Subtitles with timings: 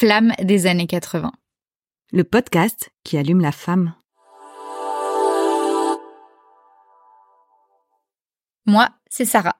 [0.00, 1.30] Flamme des années 80.
[2.10, 3.92] Le podcast qui allume la femme.
[8.64, 9.58] Moi, c'est Sarah.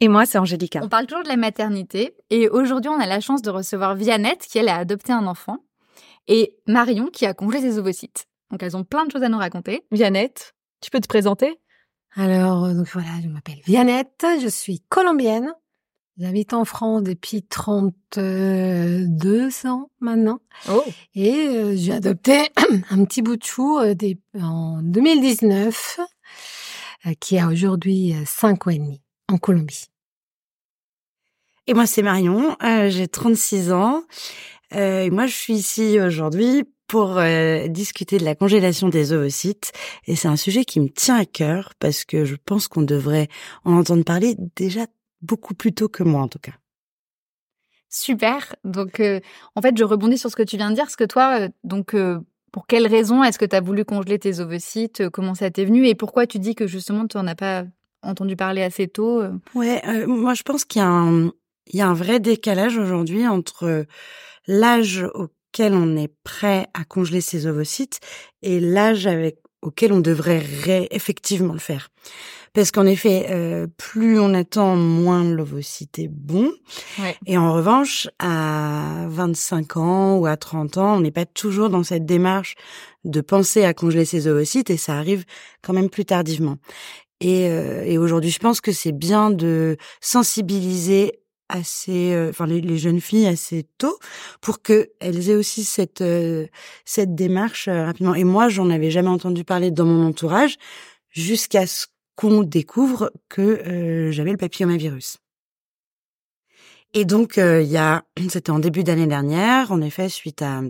[0.00, 0.80] Et moi, c'est Angélica.
[0.82, 4.48] On parle toujours de la maternité et aujourd'hui, on a la chance de recevoir Viannette
[4.50, 5.58] qui, elle, a adopté un enfant
[6.26, 8.26] et Marion qui a congelé ses ovocytes.
[8.50, 9.86] Donc, elles ont plein de choses à nous raconter.
[9.92, 11.60] Viannette, tu peux te présenter?
[12.16, 15.54] Alors, euh, donc voilà, je m'appelle Viannette, je suis colombienne.
[16.20, 20.40] J'habite en France depuis 32 ans maintenant.
[20.68, 20.82] Oh.
[21.14, 22.48] Et euh, j'ai adopté
[22.90, 26.00] un petit bout de chou euh, des- en 2019,
[27.06, 29.84] euh, qui a aujourd'hui 5 ans et demi en Colombie.
[31.68, 32.56] Et moi, c'est Marion,
[32.88, 34.02] j'ai 36 ans.
[34.72, 37.20] Et moi, je suis ici aujourd'hui pour
[37.68, 39.72] discuter de la congélation des ovocytes.
[40.06, 43.28] Et c'est un sujet qui me tient à cœur parce que je pense qu'on devrait
[43.64, 44.86] en entendre parler déjà
[45.22, 46.52] beaucoup plus tôt que moi, en tout cas.
[47.88, 48.54] Super.
[48.64, 49.20] Donc, euh,
[49.54, 50.84] en fait, je rebondis sur ce que tu viens de dire.
[50.84, 52.18] Parce que toi, euh, donc, euh,
[52.52, 55.86] pour quelles raisons est-ce que tu as voulu congeler tes ovocytes Comment ça t'est venu
[55.86, 57.64] Et pourquoi tu dis que justement, tu n'en as pas
[58.02, 59.22] entendu parler assez tôt
[59.54, 61.26] Ouais, moi, je pense qu'il y a un,
[61.66, 63.86] il y a un vrai décalage aujourd'hui entre
[64.46, 68.00] l'âge auquel on est prêt à congeler ses ovocytes
[68.42, 71.90] et l'âge avec auquel on devrait effectivement le faire.
[72.54, 76.50] Parce qu'en effet, euh, plus on attend, moins l'ovocyte est bon.
[76.98, 77.16] Ouais.
[77.26, 81.82] Et en revanche, à 25 ans ou à 30 ans, on n'est pas toujours dans
[81.82, 82.54] cette démarche
[83.04, 85.24] de penser à congeler ses ovocytes et ça arrive
[85.62, 86.56] quand même plus tardivement.
[87.20, 92.60] Et, euh, et aujourd'hui, je pense que c'est bien de sensibiliser assez, euh, enfin les,
[92.60, 93.98] les jeunes filles assez tôt
[94.40, 96.46] pour que elles aient aussi cette euh,
[96.84, 98.14] cette démarche euh, rapidement.
[98.14, 100.56] Et moi, j'en avais jamais entendu parler dans mon entourage
[101.10, 101.86] jusqu'à ce
[102.18, 105.18] qu'on découvre que euh, j'avais le papillomavirus.
[106.92, 110.62] Et donc, euh, il y a, c'était en début d'année dernière, en effet, suite à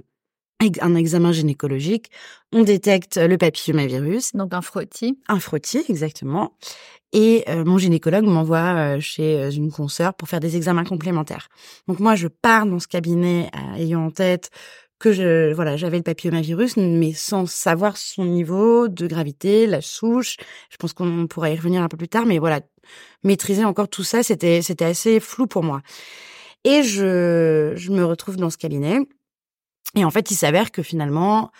[0.60, 2.10] un examen gynécologique,
[2.52, 5.18] on détecte le papillomavirus Donc, un frottis.
[5.28, 6.52] un frottis exactement.
[7.12, 11.48] Et euh, mon gynécologue m'envoie euh, chez une consoeur pour faire des examens complémentaires.
[11.86, 14.50] Donc moi, je pars dans ce cabinet euh, ayant en tête
[14.98, 20.36] que je voilà j'avais le papillomavirus, mais sans savoir son niveau de gravité, la souche.
[20.70, 22.60] Je pense qu'on pourra y revenir un peu plus tard, mais voilà
[23.24, 25.82] maîtriser encore tout ça, c'était c'était assez flou pour moi.
[26.64, 28.98] Et je je me retrouve dans ce cabinet.
[29.94, 31.50] Et en fait, il s'avère que finalement,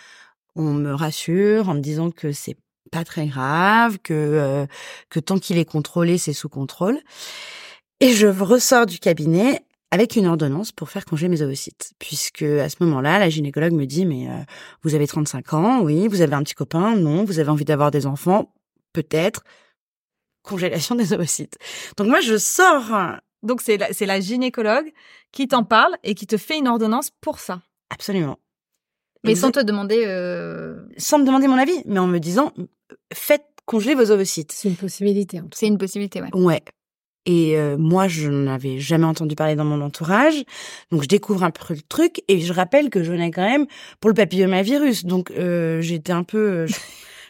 [0.55, 2.57] on me rassure en me disant que c'est
[2.91, 4.65] pas très grave, que euh,
[5.09, 6.99] que tant qu'il est contrôlé, c'est sous contrôle.
[8.01, 9.61] Et je ressors du cabinet
[9.91, 13.85] avec une ordonnance pour faire congeler mes ovocytes, puisque à ce moment-là, la gynécologue me
[13.85, 14.33] dit mais euh,
[14.83, 17.91] vous avez 35 ans, oui, vous avez un petit copain, non, vous avez envie d'avoir
[17.91, 18.53] des enfants,
[18.93, 19.43] peut-être.
[20.43, 21.57] Congélation des ovocytes.
[21.97, 22.91] Donc moi, je sors
[23.43, 24.91] Donc c'est la, gynécologue
[25.31, 27.61] qui t'en parle et qui te fait une ordonnance pour ça.
[27.89, 28.37] absolument.
[29.25, 30.05] Mais sans te demander.
[30.07, 32.53] euh, sans me demander mon avis, mais en me disant
[33.13, 34.51] faites congeler vos ovocytes.
[34.51, 35.41] C'est une possibilité.
[35.53, 36.29] C'est une possibilité, ouais.
[36.33, 36.61] Ouais.
[37.31, 40.43] Et euh, moi, je n'avais jamais entendu parler dans mon entourage,
[40.89, 43.67] donc je découvre un peu le truc et je rappelle que je venais quand même
[43.99, 46.73] pour le papillomavirus, donc euh, j'étais un peu, euh, je,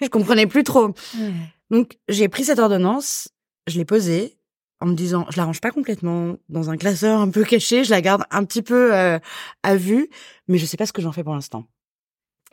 [0.01, 0.93] je comprenais plus trop.
[1.69, 3.27] Donc j'ai pris cette ordonnance,
[3.67, 4.37] je l'ai posée
[4.79, 7.91] en me disant, je la range pas complètement dans un classeur un peu caché, je
[7.91, 9.19] la garde un petit peu euh,
[9.61, 10.09] à vue,
[10.47, 11.65] mais je sais pas ce que j'en fais pour l'instant.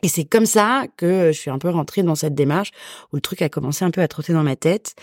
[0.03, 2.71] Et c'est comme ça que je suis un peu rentrée dans cette démarche
[3.11, 4.95] où le truc a commencé un peu à trotter dans ma tête.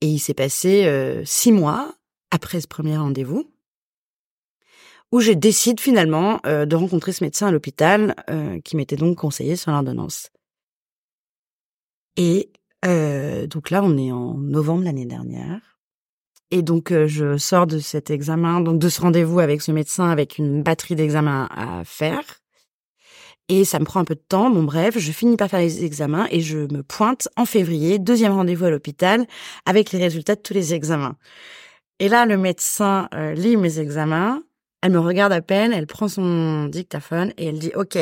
[0.00, 1.94] Et il s'est passé euh, six mois
[2.30, 3.50] après ce premier rendez-vous
[5.12, 9.16] où je décide finalement euh, de rencontrer ce médecin à l'hôpital euh, qui m'était donc
[9.16, 10.30] conseillé sur l'ordonnance.
[12.16, 12.50] Et
[12.84, 15.78] euh, donc là, on est en novembre l'année dernière.
[16.50, 20.08] Et donc euh, je sors de cet examen, donc de ce rendez-vous avec ce médecin
[20.08, 22.22] avec une batterie d'examens à faire.
[23.48, 24.50] Et ça me prend un peu de temps.
[24.50, 28.32] Bon bref, je finis par faire les examens et je me pointe en février, deuxième
[28.32, 29.26] rendez-vous à l'hôpital
[29.66, 31.16] avec les résultats de tous les examens.
[32.00, 34.42] Et là, le médecin euh, lit mes examens.
[34.82, 37.98] Elle me regarde à peine, elle prend son dictaphone et elle dit OK,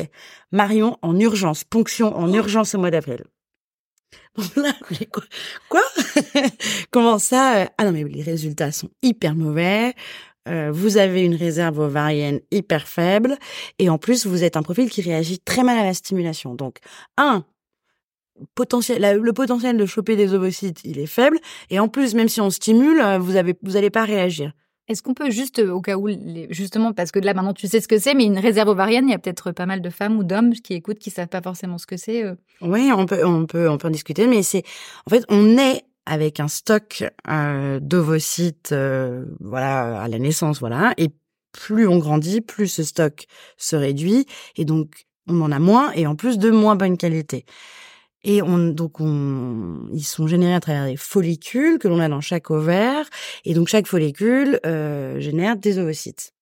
[0.51, 3.25] Marion en urgence, ponction en urgence au mois d'avril.
[4.57, 5.23] Là, mais quoi,
[5.69, 5.83] quoi?
[6.91, 7.63] Comment ça?
[7.63, 9.95] Euh, Ah non, mais les résultats sont hyper mauvais.
[10.47, 13.37] Euh, vous avez une réserve ovarienne hyper faible
[13.79, 16.55] et en plus vous êtes un profil qui réagit très mal à la stimulation.
[16.55, 16.79] Donc
[17.17, 17.45] un
[18.55, 21.39] potentiel, la- le potentiel de choper des ovocytes il est faible
[21.71, 24.53] et en plus même si on stimule euh, vous avez vous allez pas réagir.
[24.87, 26.11] Est-ce qu'on peut juste, euh, au cas où,
[26.51, 29.13] justement, parce que là maintenant tu sais ce que c'est, mais une réserve ovarienne, il
[29.13, 31.79] y a peut-être pas mal de femmes ou d'hommes qui écoutent qui savent pas forcément
[31.79, 32.23] ce que c'est.
[32.61, 34.63] Oui, on peut on peut on peut en discuter mais c'est
[35.07, 40.95] en fait on est avec un stock euh, d'ovocytes euh, voilà à la naissance voilà
[40.97, 41.11] et
[41.53, 46.07] plus on grandit, plus ce stock se réduit et donc on en a moins et
[46.07, 47.47] en plus de moins bonne qualité.
[48.25, 52.23] Et on, donc, on, ils sont générés à travers des follicules que l'on a dans
[52.23, 53.07] chaque ovaire.
[53.45, 56.34] Et donc, chaque follicule euh, génère des ovocytes.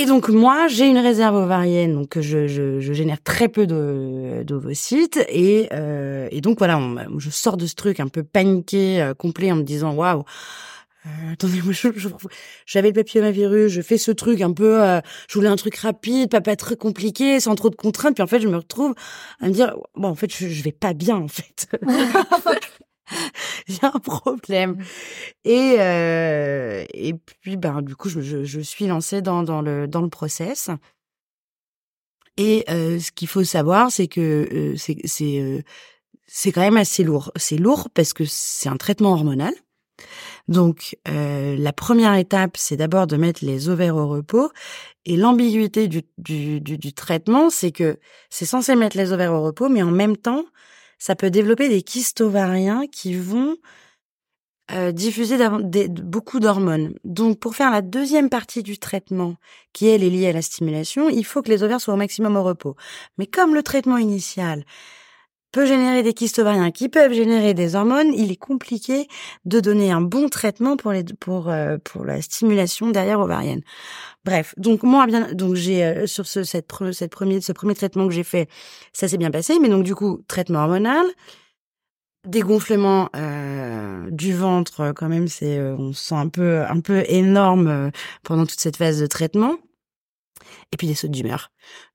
[0.00, 5.18] Et donc, moi, j'ai une réserve ovarienne, donc je, je, je génère très peu d'ovocytes.
[5.28, 6.80] Et, euh, et donc, voilà,
[7.18, 10.22] je sors de ce truc un peu paniqué, euh, complet, en me disant, waouh,
[11.04, 11.72] euh, attendez, moi,
[12.64, 16.30] j'avais le papillomavirus, je fais ce truc un peu, euh, je voulais un truc rapide,
[16.30, 18.94] pas, pas très compliqué, sans trop de contraintes, puis en fait, je me retrouve
[19.40, 21.68] à me dire, bon, en fait, je, je vais pas bien, en fait.
[23.68, 24.82] Il y a un problème.
[25.44, 29.86] Et, euh, et puis, ben, du coup, je, je, je, suis lancée dans, dans, le,
[29.86, 30.70] dans le process.
[32.36, 35.64] Et euh, ce qu'il faut savoir, c'est que euh, c'est c'est
[36.26, 37.32] c'est quand même assez lourd.
[37.36, 39.52] C'est lourd parce que c'est un traitement hormonal.
[40.46, 44.50] Donc euh, la première étape, c'est d'abord de mettre les ovaires au repos.
[45.04, 47.98] Et l'ambiguïté du, du, du, du, traitement, c'est que
[48.30, 50.44] c'est censé mettre les ovaires au repos, mais en même temps,
[50.98, 53.56] ça peut développer des kystes ovariens qui vont
[54.70, 55.38] euh, diffuser
[55.88, 56.92] beaucoup d'hormones.
[57.04, 59.36] Donc pour faire la deuxième partie du traitement,
[59.72, 62.36] qui elle est liée à la stimulation, il faut que les ovaires soient au maximum
[62.36, 62.76] au repos.
[63.16, 64.64] Mais comme le traitement initial
[65.52, 69.08] peut générer des kystes ovariens qui peuvent générer des hormones, il est compliqué
[69.44, 73.62] de donner un bon traitement pour les pour euh, pour la stimulation derrière ovarienne.
[74.24, 78.06] Bref, donc moi bien donc j'ai euh, sur ce cette cette premier ce premier traitement
[78.06, 78.48] que j'ai fait,
[78.92, 81.06] ça s'est bien passé mais donc du coup traitement hormonal
[82.26, 87.90] dégonflement euh, du ventre quand même c'est on se sent un peu un peu énorme
[88.22, 89.56] pendant toute cette phase de traitement
[90.72, 91.50] et puis des sautes d'humeur.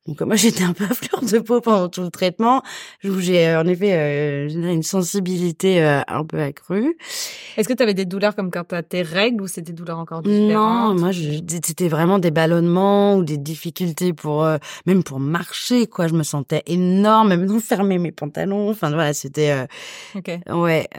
[0.07, 2.61] Donc moi j'étais un peu à fleur de peau pendant tout le traitement,
[3.03, 6.97] où j'ai euh, en effet euh, une sensibilité euh, un peu accrue.
[7.57, 9.73] Est-ce que tu avais des douleurs comme quand tu as tes règles ou c'était des
[9.73, 10.95] douleurs encore différentes?
[10.95, 16.07] Non, moi c'était vraiment des ballonnements ou des difficultés pour euh, même pour marcher quoi,
[16.07, 19.67] je me sentais énorme, même fermer mes pantalons, enfin voilà, c'était
[20.15, 20.31] OK.
[20.49, 20.89] ouais,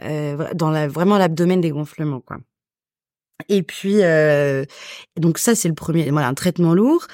[0.55, 2.37] dans la vraiment l'abdomen des gonflements quoi.
[3.49, 4.63] Et puis, euh,
[5.17, 7.05] donc ça, c'est le premier, voilà, un traitement lourd.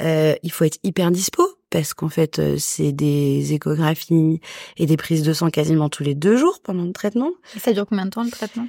[0.00, 4.40] Euh, il faut être hyper dispo parce qu'en fait, euh, c'est des échographies
[4.76, 7.30] et des prises de sang quasiment tous les deux jours pendant le traitement.
[7.56, 8.66] Et ça dure combien de temps le traitement?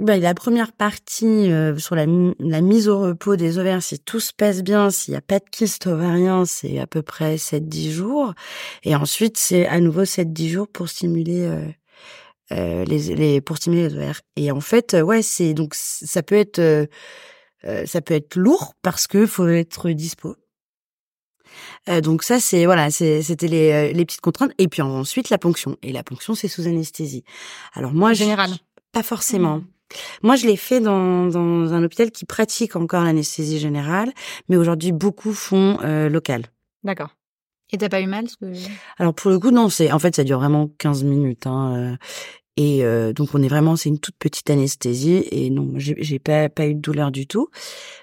[0.00, 2.06] Ben, la première partie euh, sur la,
[2.40, 5.38] la, mise au repos des ovaires, si tout se passe bien, s'il n'y a pas
[5.38, 8.34] de kyste ovarien, c'est à peu près 7-10 jours.
[8.82, 11.48] Et ensuite, c'est à nouveau 7-10 jours pour stimuler
[12.52, 14.20] euh, euh, les, les, pour stimuler les ovaires.
[14.36, 16.86] Et en fait, euh, ouais, c'est donc ça peut être euh,
[17.86, 20.36] ça peut être lourd parce que faut être dispo.
[21.88, 25.76] Euh, donc ça c'est voilà c'était les, les petites contraintes et puis ensuite la ponction
[25.82, 27.24] et la ponction c'est sous anesthésie.
[27.74, 28.50] Alors moi général
[28.92, 29.58] pas forcément.
[29.58, 29.64] Mmh.
[30.22, 34.12] Moi, je l'ai fait dans, dans un hôpital qui pratique encore l'anesthésie générale,
[34.48, 36.46] mais aujourd'hui, beaucoup font euh, local.
[36.82, 37.10] D'accord.
[37.72, 38.26] Et t'as pas eu mal.
[38.98, 41.96] Alors pour le coup non, c'est en fait ça dure vraiment 15 minutes hein, euh,
[42.56, 46.48] et euh, donc on est vraiment c'est une toute petite anesthésie et non j'ai pas
[46.48, 47.48] pas eu de douleur du tout.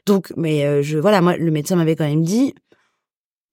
[0.06, 2.56] Donc mais euh, je voilà moi le médecin m'avait quand même dit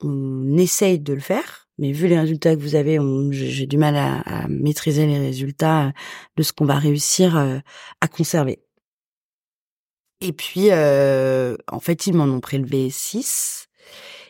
[0.03, 2.99] on essaye de le faire mais vu les résultats que vous avez
[3.31, 5.93] j'ai du mal à, à, maîtriser les résultats
[6.37, 8.61] de ce qu'on va réussir à conserver.
[10.21, 13.68] Et puis en fait ils m'en ont prélevé six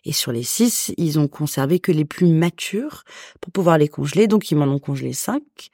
[0.05, 3.05] et sur les six, ils ont conservé que les plus matures
[3.41, 4.27] pour pouvoir les congeler.
[4.27, 5.71] Donc, ils m'en ont congelé cinq.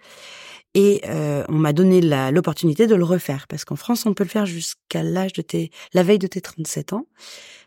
[0.76, 2.00] Et euh, on m'a donné
[2.32, 5.70] l'opportunité de le refaire parce qu'en France, on peut le faire jusqu'à l'âge de tes,
[5.92, 7.06] la veille de tes 37 ans.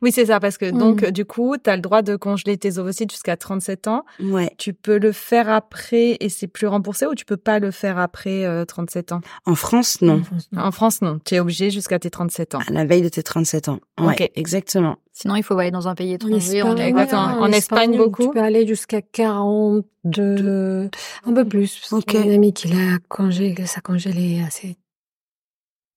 [0.02, 1.12] Oui, c'est ça, parce que donc mmh.
[1.12, 4.04] du coup, tu as le droit de congeler tes ovocytes jusqu'à 37 ans.
[4.22, 4.52] Ouais.
[4.58, 7.98] Tu peux le faire après et c'est plus remboursé ou tu peux pas le faire
[7.98, 9.22] après euh, 37 ans?
[9.46, 10.22] En France, non.
[10.56, 11.20] En France, non.
[11.24, 12.60] Tu es obligé jusqu'à tes 37 ans.
[12.68, 13.80] À la veille de tes 37 ans.
[14.02, 14.32] Ouais, okay.
[14.36, 14.98] exactement.
[15.20, 16.62] Sinon, il faut aller dans un pays étranger.
[16.62, 18.22] En Espagne, ouais, en, en Espagne, beaucoup.
[18.22, 20.92] Tu peux aller jusqu'à 42,
[21.26, 21.92] un peu plus.
[21.92, 22.14] Ok.
[22.14, 24.78] Une amie qui l'a congelé, ça congelé assez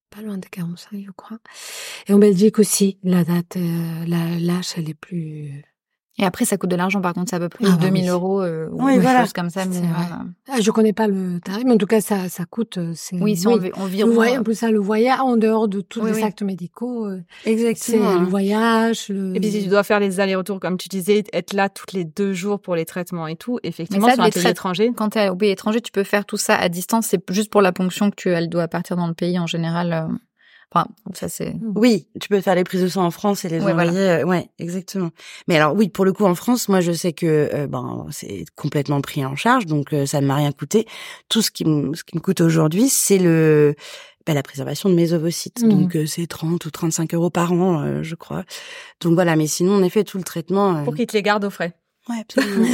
[0.09, 1.39] pas loin de 45, je crois.
[2.09, 4.07] Et en Belgique aussi, la date, euh,
[4.41, 5.63] l'âge, elle est plus
[6.21, 8.09] et après, ça coûte de l'argent, par contre, c'est à peu près ah, 2000 oui.
[8.11, 9.23] euros euh, ou oui, voilà.
[9.23, 9.65] chose comme ça.
[9.65, 10.25] Mais voilà.
[10.53, 12.77] ah, je connais pas le tarif, mais en tout cas, ça, ça coûte.
[12.77, 13.73] Euh, oui, si oui.
[13.75, 17.07] on, vit voyage, en plus ça, le voyage en dehors de tous les actes médicaux.
[17.07, 18.13] Euh, Exactement.
[18.13, 19.09] C'est le voyage.
[19.09, 19.35] Le...
[19.35, 22.05] Et puis si tu dois faire les allers-retours, comme tu disais, être là toutes les
[22.05, 24.93] deux jours pour les traitements et tout, effectivement, ça, sur un pays étranger.
[24.95, 27.07] Quand tu es au pays étranger, tu peux faire tout ça à distance.
[27.07, 30.11] C'est juste pour la ponction que tu, elle doit partir dans le pays en général.
[30.73, 31.57] Enfin, ça c'est.
[31.75, 33.91] Oui, tu peux faire les prises de sang en France et les ouais, envoyer.
[33.91, 34.21] Voilà.
[34.21, 35.11] Euh, ouais, exactement.
[35.49, 38.45] Mais alors oui, pour le coup en France, moi je sais que euh, ben c'est
[38.55, 40.87] complètement pris en charge, donc euh, ça ne m'a rien coûté.
[41.29, 43.75] Tout ce qui me ce qui me coûte aujourd'hui, c'est le
[44.27, 45.63] bah, la préservation de mes ovocytes.
[45.63, 45.69] Mmh.
[45.69, 48.45] Donc c'est 30 ou 35 euros par an, je crois.
[49.01, 50.85] Donc voilà, mais sinon on effet tout le traitement.
[50.85, 51.75] Pour qu'ils te les gardent au frais.
[52.11, 52.67] Ouais, absolument.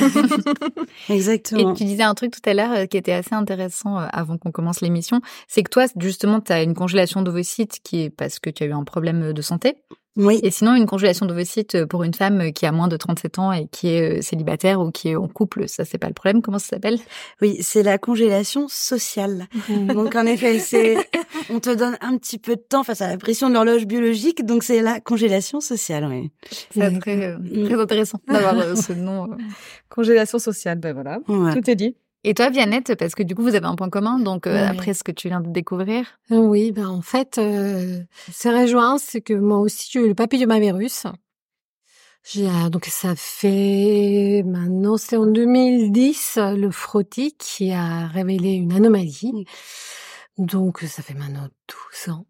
[1.09, 1.73] Exactement.
[1.73, 4.81] Et tu disais un truc tout à l'heure qui était assez intéressant avant qu'on commence
[4.81, 8.65] l'émission, c'est que toi, justement, tu as une congélation d'ovocytes qui est parce que tu
[8.65, 9.77] as eu un problème de santé.
[10.17, 10.41] Oui.
[10.43, 13.39] Et sinon, une congélation d'ovocytes euh, pour une femme euh, qui a moins de 37
[13.39, 16.15] ans et qui est euh, célibataire ou qui est en couple, ça c'est pas le
[16.15, 16.41] problème.
[16.41, 16.99] Comment ça s'appelle?
[17.43, 19.47] Oui, c'est la congélation sociale.
[19.69, 20.97] donc en effet, c'est
[21.51, 24.45] on te donne un petit peu de temps face à la pression de l'horloge biologique,
[24.45, 26.07] donc c'est la congélation sociale.
[26.11, 26.31] Oui.
[26.71, 29.29] C'est très, très intéressant d'avoir ce nom.
[29.89, 31.95] Congélation sociale, ben voilà, tout est dit.
[32.29, 34.95] Et toi, Viannette, parce que du coup, vous avez un point commun, donc euh, après
[34.95, 36.19] ce que tu viens de découvrir.
[36.33, 38.01] Euh, oui, ben en fait, euh,
[38.33, 41.07] c'est rejoint, c'est que moi aussi, j'ai eu le papillomavirus.
[42.25, 49.47] J'ai, donc ça fait maintenant, c'est en 2010, le frottis qui a révélé une anomalie.
[50.37, 51.47] Donc ça fait maintenant
[52.05, 52.27] 12 ans.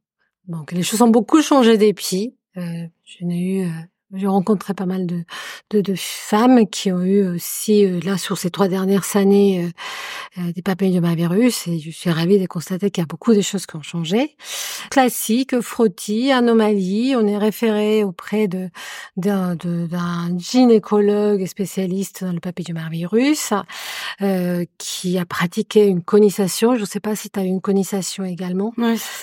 [0.47, 2.37] Donc les choses ont beaucoup changé depuis.
[2.59, 3.71] Euh, je n'ai eu
[4.15, 5.25] j'ai rencontré pas mal de,
[5.71, 9.71] de, de, femmes qui ont eu aussi, euh, là, sur ces trois dernières années, euh,
[10.39, 13.65] euh, des papillomavirus et je suis ravie de constater qu'il y a beaucoup de choses
[13.65, 14.37] qui ont changé.
[14.91, 18.69] Classique, frottis, anomalie, on est référé auprès de
[19.17, 19.57] d'un
[20.39, 23.55] gynécologue spécialiste dans le papillomavirus
[24.21, 26.75] euh, qui a pratiqué une conisation.
[26.75, 28.75] Je ne sais pas si tu as eu une conisation également.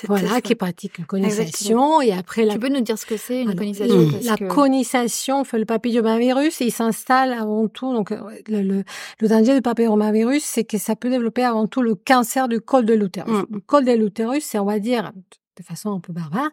[0.08, 2.54] voilà, qui pratique une conisation et après la...
[2.54, 6.72] Tu peux nous dire ce que c'est une conisation La conisation, fait le papillomavirus, il
[6.72, 7.94] s'installe avant tout.
[7.94, 8.84] Donc le, le,
[9.20, 12.86] le danger du papillomavirus, c'est que ça peut développer avant tout le cancer du col
[12.86, 13.32] de l'utérus.
[13.32, 13.46] Mm.
[13.52, 15.12] Le col de l'utérus, c'est on va dire
[15.58, 16.50] de façon un peu barbare,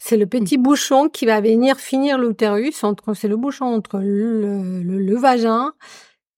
[0.00, 0.62] c'est le petit mm.
[0.62, 2.82] bouchon qui va venir finir l'utérus.
[2.82, 5.72] Entre, c'est le bouchon entre le, le, le vagin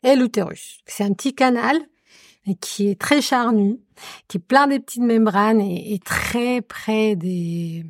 [0.03, 0.81] et l'utérus.
[0.87, 1.79] C'est un petit canal
[2.61, 3.79] qui est très charnu,
[4.27, 7.85] qui est plein de petites membranes et, et très près des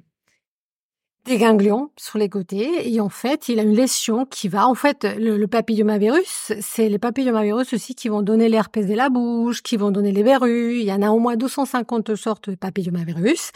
[1.24, 4.74] des ganglions sur les côtés et en fait il a une lésion qui va en
[4.74, 9.76] fait le, papillomavirus c'est les papillomavirus aussi qui vont donner l'herpès de la bouche qui
[9.76, 10.78] vont donner les verrues.
[10.78, 13.52] Il y en a au moins 250 sortes de papillomavirus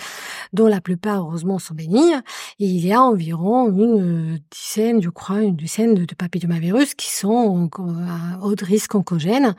[0.52, 2.20] dont la plupart heureusement sont bénignes.
[2.60, 7.68] Et il y a environ une dizaine je crois une dizaine de, papillomavirus qui sont
[7.78, 9.54] à haut risque oncogène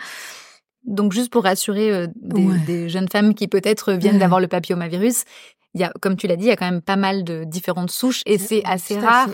[0.88, 5.26] donc juste pour rassurer euh, des, des, jeunes femmes qui peut-être viennent d'avoir le papillomavirus,
[5.74, 7.44] il y a, comme tu l'as dit, il y a quand même pas mal de
[7.44, 9.30] différentes souches et c'est assez rare.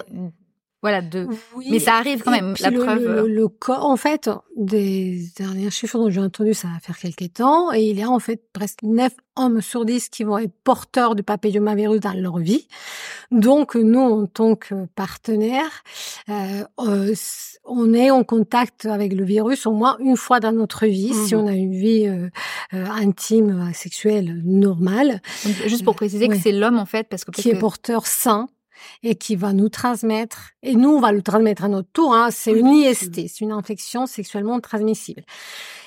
[0.84, 1.30] Voilà, de.
[1.72, 2.56] mais ça arrive quand même.
[2.60, 3.04] La le, preuve.
[3.06, 7.36] Le, le, corps, en fait, des derniers chiffres dont j'ai entendu, ça va faire quelques
[7.36, 10.52] temps, et il y a en fait presque 9 hommes sur 10 qui vont être
[10.66, 12.68] porteurs du papillomavirus dans leur vie.
[13.32, 15.84] Donc, nous, en tant que partenaires,
[16.28, 17.16] euh, euh
[17.66, 21.34] on est en contact avec le virus au moins une fois dans notre vie, si
[21.34, 22.28] mmh on a une vie euh,
[22.74, 25.22] euh, intime, sexuelle normale.
[25.66, 27.32] juste pour préciser que c'est l'homme, en fait, parce que...
[27.32, 28.50] Qui est porteur sain
[29.04, 32.30] et qui va nous transmettre, et nous, on va le transmettre à notre tour, hein,
[32.32, 35.24] c'est une IST, c'est une infection sexuellement transmissible.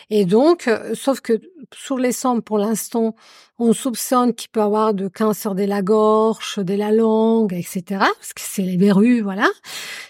[0.09, 1.41] Et donc, euh, sauf que
[1.75, 3.17] sur les sangs, pour l'instant,
[3.59, 7.83] on soupçonne qu'il peut avoir de cancer de la gorge, de la langue, etc.
[7.89, 9.49] Parce que c'est les verrues, voilà.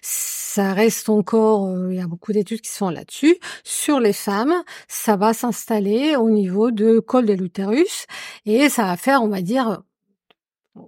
[0.03, 3.39] Ça reste encore, euh, il y a beaucoup d'études qui sont là-dessus.
[3.65, 4.55] Sur les femmes,
[4.87, 8.07] ça va s'installer au niveau de col de l'utérus
[8.45, 9.83] et ça va faire, on va dire,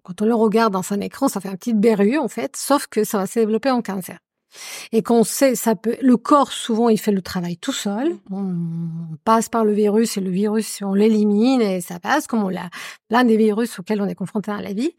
[0.02, 2.86] quand on le regarde dans un écran, ça fait un petit berru en fait, sauf
[2.86, 4.18] que ça va se développer en cancer.
[4.92, 8.16] Et qu'on sait, ça peut, le corps souvent il fait le travail tout seul.
[8.30, 8.54] On
[9.24, 12.70] passe par le virus et le virus on l'élimine et ça passe comme on l'a
[13.08, 14.92] plein des virus auxquels on est confronté à la vie.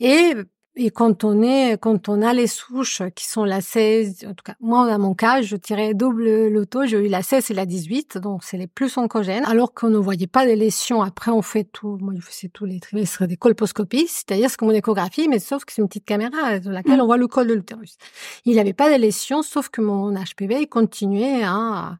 [0.00, 0.34] Et
[0.82, 4.42] et quand on est, quand on a les souches qui sont la 16, en tout
[4.42, 7.66] cas, moi, dans mon cas, je tirais double loto, j'ai eu la 16 et la
[7.66, 11.02] 18, donc c'est les plus oncogènes, alors qu'on ne voyait pas des lésions.
[11.02, 14.70] Après, on fait tout, moi, je faisais tous les trimestres des colposcopies, c'est-à-dire c'est comme
[14.70, 17.02] une échographie, mais sauf que c'est une petite caméra dans laquelle mm.
[17.02, 17.98] on voit le col de l'utérus.
[18.46, 21.98] Il n'y avait pas de lésions, sauf que mon HPV continuait à,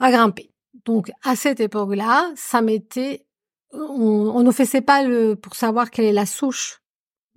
[0.00, 0.50] à grimper.
[0.86, 3.26] Donc, à cette époque-là, ça m'était,
[3.72, 6.80] on, on ne faisait pas le, pour savoir quelle est la souche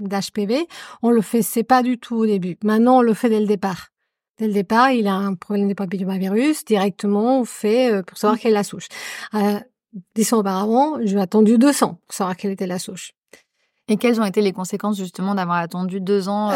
[0.08, 0.68] d'HPV,
[1.02, 2.58] on le faisait pas du tout au début.
[2.64, 3.90] Maintenant, on le fait dès le départ.
[4.38, 8.36] Dès le départ, il a un problème de papillomavirus, directement, on fait euh, pour savoir
[8.36, 8.40] mmh.
[8.40, 8.88] quelle est la souche.
[9.36, 9.60] Euh,
[10.16, 13.14] dix ans auparavant, j'ai attendu 200 pour savoir quelle était la souche.
[13.92, 16.54] Et quelles ont été les conséquences justement d'avoir attendu deux ans euh...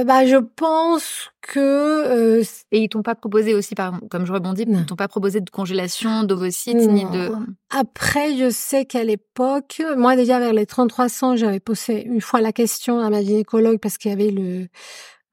[0.00, 2.42] euh bah, je pense que euh...
[2.70, 5.50] et ils t'ont pas proposé aussi, par comme je rebondis, ils t'ont pas proposé de
[5.50, 7.30] congélation d'ovocytes ni de.
[7.68, 12.40] Après, je sais qu'à l'époque, moi déjà vers les 33 ans, j'avais posé une fois
[12.40, 14.68] la question à ma gynécologue parce qu'il y avait le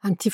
[0.03, 0.31] un petit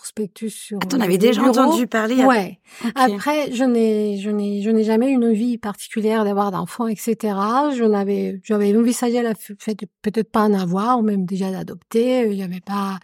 [0.00, 0.78] prospectus sur.
[0.78, 2.24] T'en avais déjà entendu parler.
[2.24, 2.58] Ouais.
[2.94, 7.16] Après, je n'ai, je n'ai, je n'ai jamais eu une vie particulière d'avoir d'enfants, etc.
[7.76, 12.22] Je n'avais, j'avais envisagé la fait peut-être pas en avoir, ou même déjà d'adopter.
[12.30, 12.98] Il n'y avait pas.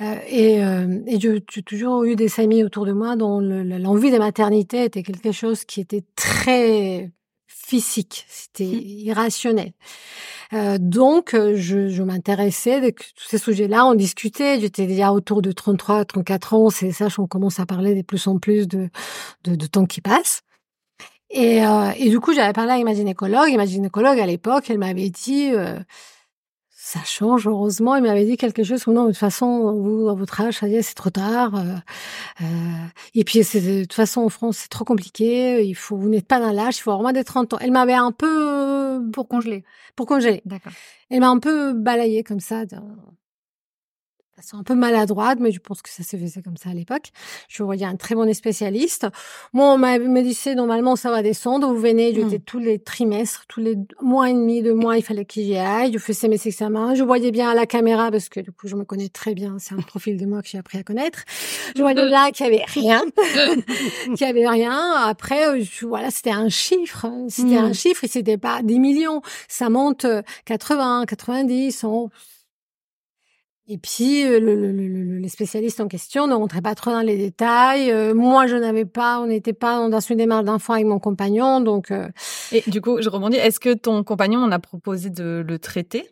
[0.00, 4.18] Euh, et euh, et j'ai toujours eu des amis autour de moi dont l'envie de
[4.18, 7.12] maternité était quelque chose qui était très
[7.72, 9.08] physique, c'était mmh.
[9.08, 9.72] irrationnel.
[10.52, 13.86] Euh, donc, euh, je, je m'intéressais tous ces sujets-là.
[13.86, 14.60] On discutait.
[14.60, 16.68] J'étais déjà autour de 33, 34 ans.
[16.68, 18.90] C'est ça, on commence à parler de plus en plus de,
[19.44, 20.42] de, de temps qui passe.
[21.30, 23.48] Et, euh, et du coup, j'avais parlé avec ma gynécologue.
[23.48, 25.78] Et ma gynécologue, à l'époque, elle m'avait dit, euh,
[26.92, 27.96] ça change, heureusement.
[27.96, 30.74] Il m'avait dit quelque chose non, de toute façon, vous, à votre âge, ça y
[30.74, 31.54] est, c'est trop tard.
[31.54, 31.76] Euh,
[32.42, 32.44] euh,
[33.14, 35.64] et puis, c'est, de toute façon, en France, c'est trop compliqué.
[35.64, 37.58] Il faut, vous n'êtes pas dans l'âge, il faut avoir moins de 30 ans.
[37.60, 39.00] Elle m'avait un peu...
[39.12, 39.64] Pour congeler.
[39.96, 40.42] Pour congeler.
[40.44, 40.72] D'accord.
[41.08, 42.66] Elle m'a un peu balayé comme ça
[44.42, 47.10] c'est un peu maladroite, mais je pense que ça se faisait comme ça à l'époque.
[47.48, 49.06] Je voyais un très bon spécialiste.
[49.52, 51.72] Moi, on m'a dit, normalement, ça va descendre.
[51.72, 52.42] Vous venez, j'étais mmh.
[52.42, 55.92] tous les trimestres, tous les mois et demi, deux mois, il fallait que j'y aille.
[55.92, 56.94] Je faisais mes examens.
[56.94, 59.56] Je voyais bien à la caméra parce que, du coup, je me connais très bien.
[59.58, 61.20] C'est un profil de moi que j'ai appris à connaître.
[61.76, 63.02] Je voyais là qu'il y avait rien.
[64.04, 64.92] qu'il y avait rien.
[65.06, 67.06] Après, euh, voilà, c'était un chiffre.
[67.28, 67.74] C'était un mmh.
[67.74, 69.22] chiffre et c'était pas des millions.
[69.48, 70.06] Ça monte
[70.44, 72.10] 80, 90, 100.
[73.68, 77.00] Et puis, euh, le, le, le, les spécialistes en question ne rentraient pas trop dans
[77.00, 77.92] les détails.
[77.92, 81.60] Euh, moi, je n'avais pas, on n'était pas dans une démarche d'enfant avec mon compagnon,
[81.60, 81.92] donc.
[81.92, 82.08] Euh,
[82.50, 83.36] Et du coup, je rebondis.
[83.36, 86.08] Est-ce que ton compagnon on a proposé de le traiter?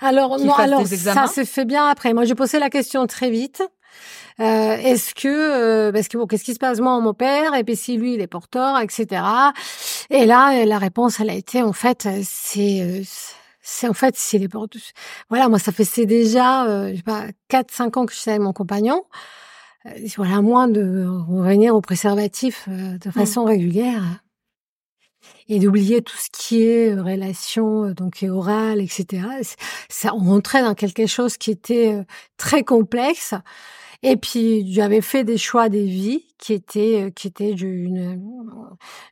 [0.00, 2.14] Alors non, alors ça s'est fait bien après.
[2.14, 3.62] Moi, j'ai posé la question très vite.
[4.40, 7.74] Euh, est-ce que parce que bon, qu'est-ce qui se passe moi on m'opère et puis
[7.74, 9.22] si lui il est porteur, etc.
[10.10, 13.02] Et là, la réponse elle a été en fait c'est
[13.70, 14.48] c'est en fait c'est les
[15.28, 18.18] voilà moi ça fait c'est déjà euh, je sais pas quatre cinq ans que je
[18.18, 19.04] suis avec mon compagnon.
[19.86, 23.12] Euh, voilà moins de revenir au préservatif euh, de mmh.
[23.12, 24.22] façon régulière.
[25.50, 29.26] Et d'oublier tout ce qui est euh, relation donc orale etc
[29.90, 32.02] ça on rentrait dans quelque chose qui était
[32.38, 33.34] très complexe
[34.02, 38.20] et puis j'avais fait des choix des vies qui étaient euh, qui étaient une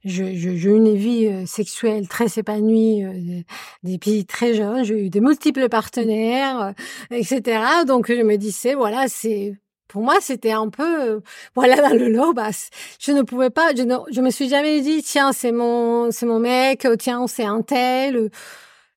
[0.05, 3.43] je, je, une vie euh, sexuelle très épanouie euh,
[3.83, 4.85] depuis très jeune.
[4.85, 6.75] J'ai eu de multiples partenaires,
[7.11, 7.61] etc.
[7.87, 9.55] Donc je me disais voilà c'est
[9.89, 11.23] pour moi, c'était un peu,
[11.55, 12.51] voilà, dans le lot, bah,
[12.99, 16.27] je ne pouvais pas, je ne, je me suis jamais dit, tiens, c'est mon, c'est
[16.27, 18.31] mon mec, tiens, c'est un tel.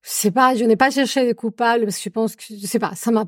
[0.02, 2.80] Je pas, je n'ai pas cherché de coupable parce que je pense que, je sais
[2.80, 3.26] pas, ça m'a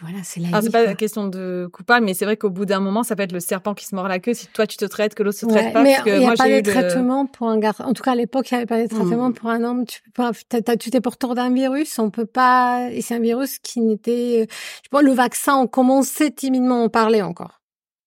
[0.00, 2.80] voilà, c'est la c'est pas la question de coupable, mais c'est vrai qu'au bout d'un
[2.80, 4.84] moment, ça peut être le serpent qui se mord la queue si toi tu te
[4.84, 5.82] traites, que l'autre se traite pas.
[5.82, 7.84] Mais il n'y a pas de traitement pour un garçon.
[7.84, 9.34] En tout cas, à l'époque, il n'y avait pas de traitement mmh.
[9.34, 9.86] pour un homme.
[9.86, 10.32] Tu peux pas,
[10.76, 14.46] tu t'es porteur d'un virus, on peut pas, et c'est un virus qui n'était,
[14.82, 17.60] je pense, le vaccin, on commençait timidement à en parler encore.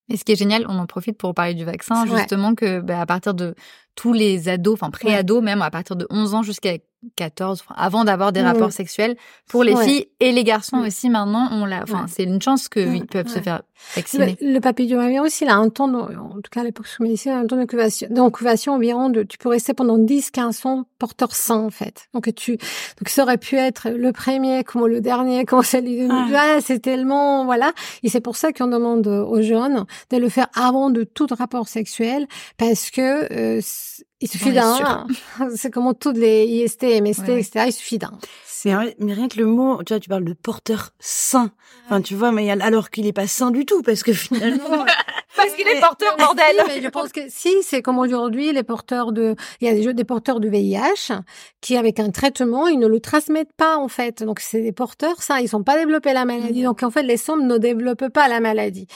[0.09, 2.99] Et ce qui est génial, on en profite pour parler du vaccin, justement, que bah,
[2.99, 3.53] à partir de
[3.95, 6.78] tous les ados, enfin pré-ados même, à partir de 11 ans jusqu'à
[7.15, 9.15] 14, avant d'avoir des rapports sexuels,
[9.47, 13.06] pour les filles et les garçons aussi maintenant, on l'a, enfin c'est une chance qu'ils
[13.06, 13.62] peuvent se faire
[13.95, 14.38] vacciner.
[14.41, 17.45] Le, le papillomavirus, il a un temps, en tout cas à l'époque sous médecine, un
[17.45, 22.10] temps d'incubation environ de, tu peux rester pendant 10, 15 ans porteur sain en fait.
[22.13, 26.36] Donc tu, donc ça aurait pu être le premier comme le dernier, comme celui de,
[26.36, 26.60] ah.
[26.62, 27.71] c'est tellement, voilà.
[28.04, 31.69] Et c'est pour ça qu'on demande aux jeunes de le faire avant de tout rapport
[31.69, 33.62] sexuel parce que euh,
[34.21, 35.07] il suffit d'un.
[35.55, 37.65] C'est comme toutes les IST, MST, etc.
[37.67, 38.17] Il suffit d'un.
[38.65, 41.51] Mais, mais rien que le mot, tu vois, tu parles de porteur sain.
[41.85, 44.85] Enfin, tu vois, mais alors qu'il est pas sain du tout, parce que finalement.
[45.35, 46.55] parce qu'il est porteur, bordel.
[46.67, 49.93] mais je pense que si, c'est comme aujourd'hui, les porteurs de, il y a des,
[49.93, 51.13] des porteurs de VIH
[51.61, 54.23] qui, avec un traitement, ils ne le transmettent pas, en fait.
[54.23, 55.39] Donc, c'est des porteurs sains.
[55.39, 56.63] Ils sont pas développé la maladie.
[56.63, 58.87] Donc, en fait, les sommes ne développent pas la maladie.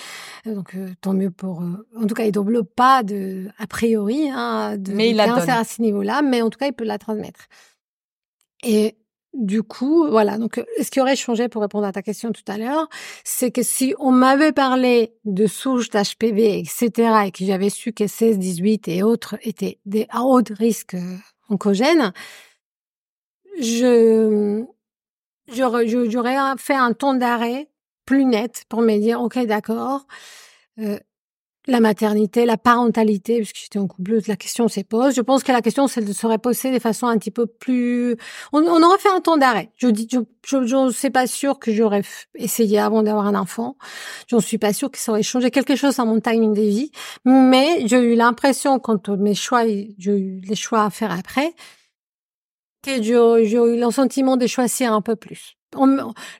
[0.45, 4.29] Donc, euh, tant mieux pour, euh, en tout cas, ils développent pas de, a priori,
[4.29, 7.47] hein, de, mais cancer à ce niveau-là, mais en tout cas, ils peuvent la transmettre.
[8.63, 8.95] Et
[9.33, 10.37] du coup, voilà.
[10.37, 12.87] Donc, ce qui aurait changé pour répondre à ta question tout à l'heure,
[13.23, 16.91] c'est que si on m'avait parlé de souches d'HPV, etc.,
[17.25, 21.17] et que j'avais su que 16, 18 et autres étaient des à haut risque euh,
[21.49, 22.13] oncogènes,
[23.59, 24.63] je,
[25.51, 27.69] j'aurais, j'aurais fait un temps d'arrêt
[28.05, 30.05] plus net pour me dire, OK, d'accord,
[30.79, 30.99] euh,
[31.67, 35.13] la maternité, la parentalité, puisque j'étais en couple, la question s'est posée.
[35.15, 38.17] Je pense que la question serait posée de façon un petit peu plus.
[38.51, 39.69] On, aurait fait un temps d'arrêt.
[39.77, 42.01] Je dis, je, je, je sais pas sûr que j'aurais
[42.35, 43.77] essayé avant d'avoir un enfant.
[44.27, 46.61] Je ne suis pas sûre que ça aurait changé quelque chose dans mon timing de
[46.61, 46.91] vie.
[47.25, 51.53] Mais j'ai eu l'impression, quand mes choix, j'ai eu les choix à faire après,
[52.85, 55.55] j'ai eu le sentiment de choisir un peu plus.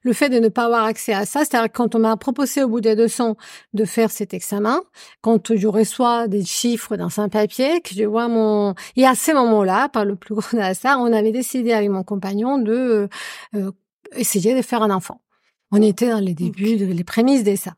[0.03, 2.67] le fait de ne pas avoir accès à ça, c'est-à-dire quand on m'a proposé au
[2.67, 3.35] bout des 200
[3.73, 4.81] de faire cet examen,
[5.21, 8.75] quand je reçois des chiffres dans un papier, que je vois mon...
[8.95, 12.57] Et à ce moment-là, par le plus grand hasard, on avait décidé avec mon compagnon
[12.57, 13.07] de euh,
[13.55, 13.71] euh,
[14.15, 15.21] essayer de faire un enfant.
[15.71, 17.73] On était dans les débuts, les prémices de ça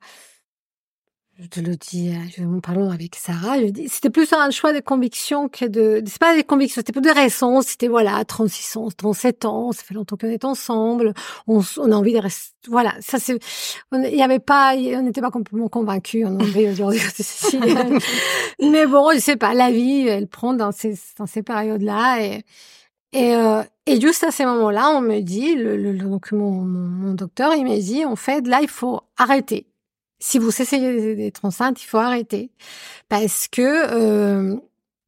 [1.38, 4.50] je te le dis, euh, je en parlant avec Sarah, je dis, c'était plus un
[4.52, 8.24] choix de conviction que de, c'est pas des convictions, c'était plus des raisons, c'était voilà,
[8.24, 11.13] 36 ans, 37 ans, ça fait longtemps qu'on est ensemble,
[11.48, 13.38] on, on a envie de rester, voilà, ça c'est,
[13.91, 17.02] il y avait pas, on n'était pas complètement convaincus, on aurait aujourd'hui,
[18.62, 22.45] mais bon, je sais pas, la vie, elle prend dans ces, dans ces périodes-là et,
[23.12, 27.13] et, euh, et juste à ces moments-là, on me dit, le, le, donc mon, mon
[27.13, 29.67] docteur, il m'a dit, en fait, là, il faut arrêter
[30.19, 32.51] si vous essayez d'être enceinte, il faut arrêter
[33.10, 34.56] parce que euh,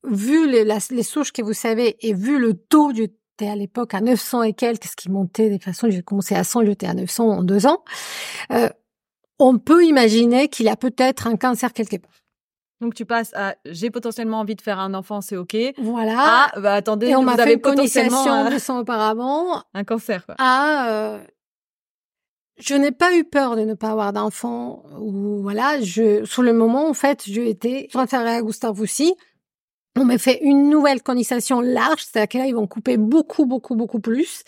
[0.04, 3.10] vu les, les, souches que vous savez et vu le taux du
[3.46, 6.66] à l'époque à 900 et quelques, ce qui montait de façon, j'ai commencé à 100,
[6.66, 7.84] j'étais à 900 en deux ans,
[8.52, 8.70] euh,
[9.38, 12.12] on peut imaginer qu'il a peut-être un cancer quelque part.
[12.82, 15.56] Donc tu passes à j'ai potentiellement envie de faire un enfant, c'est ok.
[15.80, 16.16] Voilà.
[16.18, 19.64] Ah bah attendez, et on m'a fait potentiellement de son auparavant.
[19.74, 20.26] Un cancer.
[20.26, 20.36] Quoi.
[20.38, 21.20] À euh,
[22.58, 26.54] je n'ai pas eu peur de ne pas avoir d'enfant ou voilà, je sur le
[26.54, 29.16] moment en fait, je étais référée à Gustave aussi.
[29.96, 33.76] On m'a fait une nouvelle colonisation large, c'est-à-dire que là ils vont couper beaucoup beaucoup
[33.76, 34.44] beaucoup plus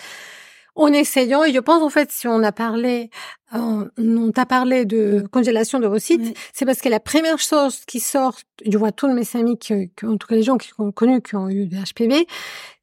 [0.80, 3.10] en essayant, et je pense en fait, si on a parlé,
[3.54, 7.82] euh, on t'a parlé de congélation de vos sites, c'est parce que la première chose
[7.86, 10.92] qui sort, je vois tous mes amis, qui, en tout cas les gens qui ont
[10.92, 12.26] connu, qui ont eu des HPV,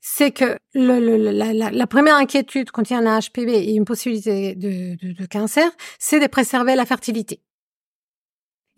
[0.00, 3.70] c'est que le, le, la, la, la, première inquiétude quand il y a un HPV
[3.70, 7.40] et une possibilité de, de, de cancer, c'est de préserver la fertilité.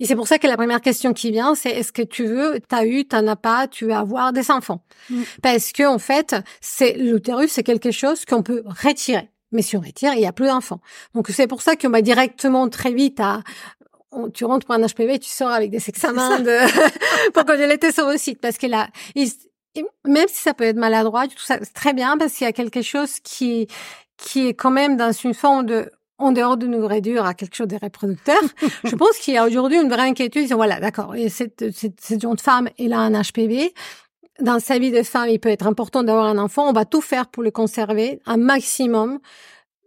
[0.00, 2.60] Et c'est pour ça que la première question qui vient, c'est est-ce que tu veux,
[2.68, 4.82] t'as eu, t'en as pas, tu veux avoir des enfants?
[5.10, 5.22] Mm.
[5.42, 9.30] Parce que en fait, c'est l'utérus, c'est quelque chose qu'on peut retirer.
[9.50, 10.80] Mais si on retire, il y a plus d'enfants.
[11.14, 13.42] Donc c'est pour ça qu'on va directement très vite à
[14.32, 17.92] tu rentres pour un HPV, tu sors avec des examens de pour que je l'étais
[17.92, 18.88] sur le site parce que là,
[20.06, 22.52] même si ça peut être maladroit, tout ça, c'est très bien parce qu'il y a
[22.52, 23.68] quelque chose qui
[24.16, 27.54] qui est quand même dans une forme de en dehors de nous réduire à quelque
[27.54, 28.40] chose de reproducteur,
[28.84, 30.52] je pense qu'il y a aujourd'hui une vraie inquiétude.
[30.52, 33.72] Voilà, d'accord, cette, cette, cette jeune femme, elle a un HPV.
[34.40, 36.68] Dans sa vie de femme, il peut être important d'avoir un enfant.
[36.68, 39.18] On va tout faire pour le conserver un maximum.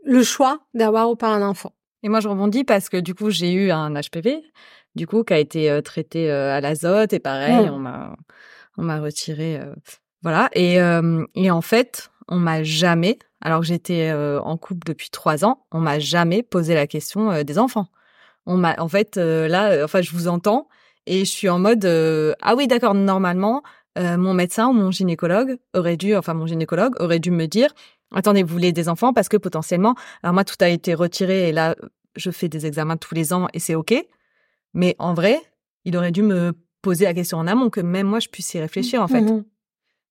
[0.04, 1.74] Le choix d'avoir ou pas un enfant.
[2.04, 4.42] Et moi, je rebondis parce que du coup, j'ai eu un HPV,
[4.96, 7.74] du coup, qui a été euh, traité euh, à l'azote et pareil, mmh.
[7.74, 8.16] on m'a,
[8.78, 9.74] on m'a retiré, euh,
[10.24, 10.50] voilà.
[10.54, 10.78] Et,
[11.36, 15.66] et en fait, on m'a jamais, alors que j'étais euh, en couple depuis trois ans,
[15.72, 17.88] on m'a jamais posé la question euh, des enfants.
[18.48, 20.68] On m'a, en fait, euh, là, enfin, je vous entends
[21.06, 21.86] et je suis en mode
[22.42, 23.64] ah oui, d'accord, normalement,
[23.98, 27.74] mon médecin ou mon gynécologue aurait dû, enfin mon gynécologue aurait dû me dire
[28.14, 31.52] attendez, vous voulez des enfants parce que potentiellement, alors moi tout a été retiré et
[31.52, 31.76] là
[32.16, 33.94] je fais des examens tous les ans et c'est ok,
[34.74, 35.42] mais en vrai,
[35.84, 38.60] il aurait dû me poser la question en amont que même moi je puisse y
[38.60, 39.22] réfléchir en fait.
[39.22, 39.44] Mmh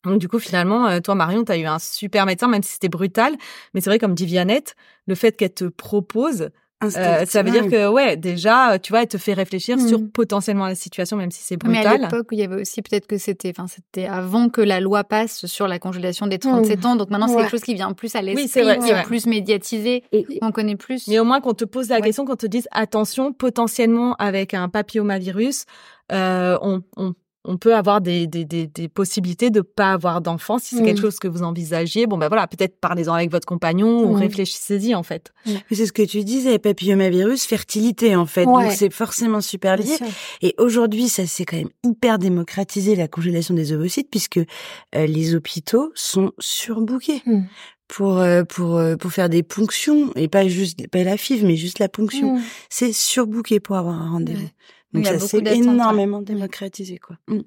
[0.05, 2.73] donc du coup, finalement, euh, toi, Marion, tu as eu un super médecin, même si
[2.73, 3.35] c'était brutal.
[3.75, 6.51] Mais c'est vrai, comme dit Viannette, le fait qu'elle te propose,
[6.83, 10.11] euh, ça veut dire que, ouais, déjà, tu vois, elle te fait réfléchir sur mmh.
[10.13, 11.83] potentiellement la situation, même si c'est brutal.
[11.83, 14.81] Mais à l'époque, il y avait aussi peut-être que c'était, enfin, c'était avant que la
[14.81, 16.87] loi passe sur la congélation des 37 mmh.
[16.87, 16.97] ans.
[16.97, 20.05] Donc maintenant, c'est quelque chose qui vient plus à l'esprit, oui, qui est plus médiatisé,
[20.13, 21.07] et on connaît plus.
[21.09, 24.71] Mais au moins qu'on te pose la question, qu'on te dise, attention, potentiellement avec un
[24.71, 25.67] papillomavirus,
[26.13, 30.59] euh, on, on on peut avoir des, des, des, des possibilités de pas avoir d'enfants
[30.59, 32.07] si c'est quelque chose que vous envisagiez.
[32.07, 35.33] Bon, ben voilà, peut-être parlez-en avec votre compagnon ou réfléchissez-y, en fait.
[35.71, 38.45] C'est ce que tu disais, papillomavirus, fertilité, en fait.
[38.45, 39.97] Donc, c'est forcément super lié.
[40.43, 45.35] Et aujourd'hui, ça s'est quand même hyper démocratisé, la congélation des ovocytes, puisque euh, les
[45.35, 47.23] hôpitaux sont surbookés.
[47.25, 47.43] Mm.
[47.89, 51.57] pour euh, pour euh, pour faire des ponctions et pas juste pas la FIV mais
[51.57, 54.49] juste la ponction c'est surbooké pour avoir un rendez-vous
[54.93, 57.17] donc ça s'est énormément démocratisé, quoi.
[57.29, 57.41] Mm.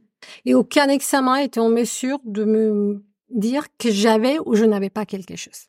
[0.45, 5.05] Et aucun examen était en mesure de me dire que j'avais ou je n'avais pas
[5.05, 5.67] quelque chose.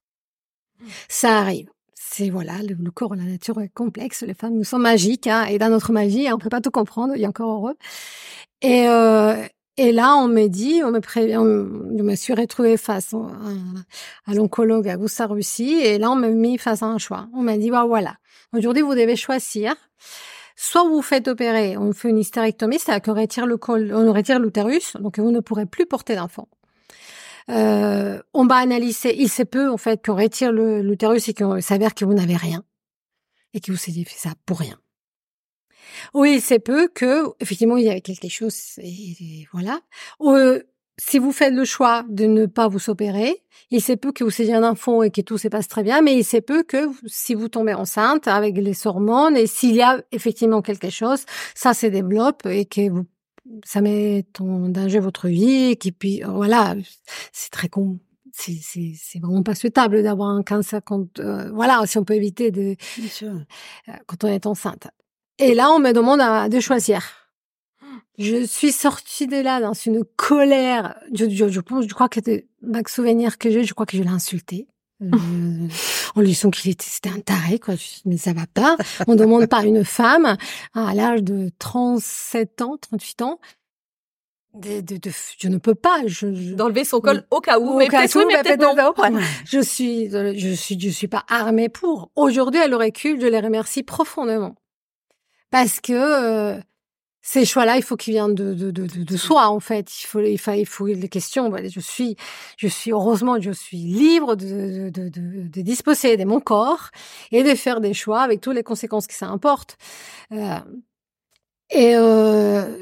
[1.08, 1.68] Ça arrive.
[1.94, 4.22] C'est voilà, le, corps, la nature est complexe.
[4.22, 7.14] Les femmes, nous sommes magiques, hein, et dans notre magie, on peut pas tout comprendre.
[7.16, 7.74] Il y a encore heureux.
[8.62, 9.42] Et euh,
[9.76, 14.34] et là, on me dit, on me prévient, je me suis retrouvée face à, à
[14.34, 17.26] l'oncologue à Russie, et là, on me mis face à un choix.
[17.34, 18.14] On m'a dit, bah voilà,
[18.52, 19.74] aujourd'hui, vous devez choisir
[20.56, 24.38] Soit vous faites opérer, on fait une hystérectomie, c'est-à-dire qu'on retire le col, on retire
[24.38, 26.48] l'utérus, donc vous ne pourrez plus porter d'enfant.
[27.50, 31.94] Euh, on va analyser, il se peut en fait qu'on retire l'utérus et qu'on s'avère
[31.94, 32.64] que vous n'avez rien
[33.52, 34.78] et que vous avez fait ça pour rien.
[36.14, 39.80] Oui, il se peut que effectivement il y avait quelque chose et, voilà.
[40.22, 40.62] Euh,
[40.98, 44.42] si vous faites le choix de ne pas vous opérer, il se peut que vous
[44.42, 46.88] ayez un enfant et que tout se passe très bien, mais il se peut que
[47.06, 51.74] si vous tombez enceinte avec les hormones et s'il y a effectivement quelque chose, ça
[51.74, 53.06] se développe et que vous,
[53.64, 56.76] ça met en danger votre vie et puis voilà,
[57.32, 57.98] c'est très con.
[58.36, 62.14] C'est, c'est, c'est vraiment pas souhaitable d'avoir un cancer quand, euh, voilà, si on peut
[62.14, 62.74] éviter de,
[63.22, 63.38] euh,
[64.06, 64.88] quand on est enceinte.
[65.38, 67.23] Et là, on me demande de choisir.
[68.18, 70.96] Je suis sortie de là dans une colère.
[71.12, 73.96] Je, je, je pense, je crois que c'était max souvenir que j'ai, je crois que
[73.96, 74.66] je l'ai insulté.
[75.02, 75.08] Euh,
[76.14, 77.74] en lui disant qu'il était, c'était un taré, quoi.
[78.04, 78.76] mais ça va pas.
[79.06, 80.36] On demande pas à une femme
[80.74, 83.40] à l'âge de 37 ans, 38 ans.
[84.54, 86.02] De, de, de, je ne peux pas.
[86.06, 88.76] Je, D'enlever son col au cas où, au mais peut-être oui, mais peut-être non.
[89.44, 92.12] Je suis, je suis, je suis pas armée pour.
[92.14, 94.54] Aujourd'hui, à le recul, je les remercie profondément.
[95.50, 96.60] Parce que, euh,
[97.26, 99.90] ces choix-là, il faut qu'ils viennent de, de, de, de, soi, en fait.
[100.02, 101.50] Il faut, il faut, il faut les questions.
[101.56, 102.16] Je suis,
[102.58, 106.90] je suis, heureusement, je suis libre de, de, de, de, disposer de mon corps
[107.32, 109.78] et de faire des choix avec toutes les conséquences que ça importe.
[110.32, 110.58] Euh,
[111.70, 112.76] et euh,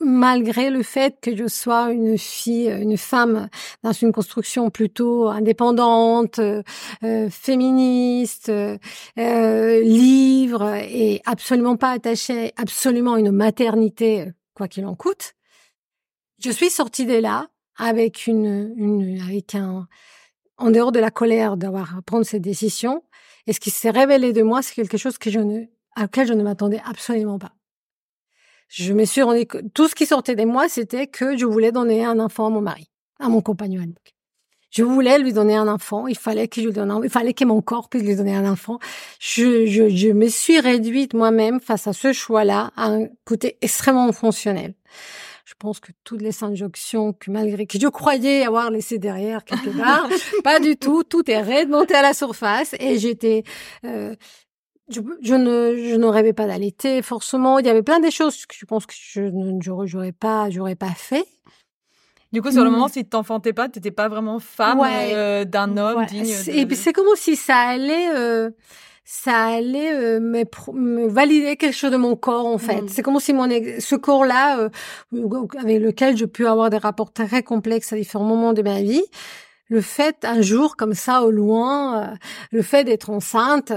[0.00, 3.48] malgré le fait que je sois une fille, une femme
[3.82, 6.62] dans une construction plutôt indépendante, euh,
[7.30, 15.34] féministe, euh, libre et absolument pas attachée absolument une maternité, quoi qu'il en coûte,
[16.42, 19.88] je suis sortie de là avec une, une avec un,
[20.56, 23.02] en dehors de la colère d'avoir à prendre cette décision.
[23.46, 25.64] Et ce qui s'est révélé de moi, c'est quelque chose que je ne,
[25.96, 27.52] à laquelle je ne m'attendais absolument pas
[28.68, 32.04] je me suis rendu tout ce qui sortait de moi, c'était que je voulais donner
[32.04, 33.86] un enfant à mon mari, à mon compagnon à
[34.70, 36.06] Je voulais lui donner un enfant.
[36.06, 38.36] Il fallait que je lui donne un, il fallait que mon corps puisse lui donner
[38.36, 38.78] un enfant.
[39.18, 44.12] Je, je, je me suis réduite moi-même face à ce choix-là à un côté extrêmement
[44.12, 44.74] fonctionnel.
[45.46, 49.70] Je pense que toutes les injonctions que malgré que je croyais avoir laissé derrière quelque
[49.70, 50.06] part,
[50.44, 51.04] pas du tout.
[51.04, 53.44] Tout est remonté à la surface et j'étais,
[53.86, 54.14] euh,
[54.90, 58.46] je, je, ne je ne rêvais pas d'allaiter forcément il y avait plein de choses
[58.46, 61.26] que je pense que je ne j'aurais pas j'aurais pas fait
[62.32, 62.72] du coup sur le mmh.
[62.72, 66.76] moment si tu t'enfantais pas t'étais pas vraiment femme euh, d'un homme digne et puis
[66.76, 68.50] c'est comme si ça allait euh,
[69.10, 72.82] ça allait euh, me, me, valider quelque chose de mon corps en fait.
[72.82, 72.88] Mmh.
[72.88, 74.68] C'est comme si mon ce corps-là euh,
[75.58, 79.02] avec lequel je peux avoir des rapports très complexes à différents moments de ma vie,
[79.70, 82.18] le fait un jour comme ça au loin,
[82.52, 83.72] le fait d'être enceinte,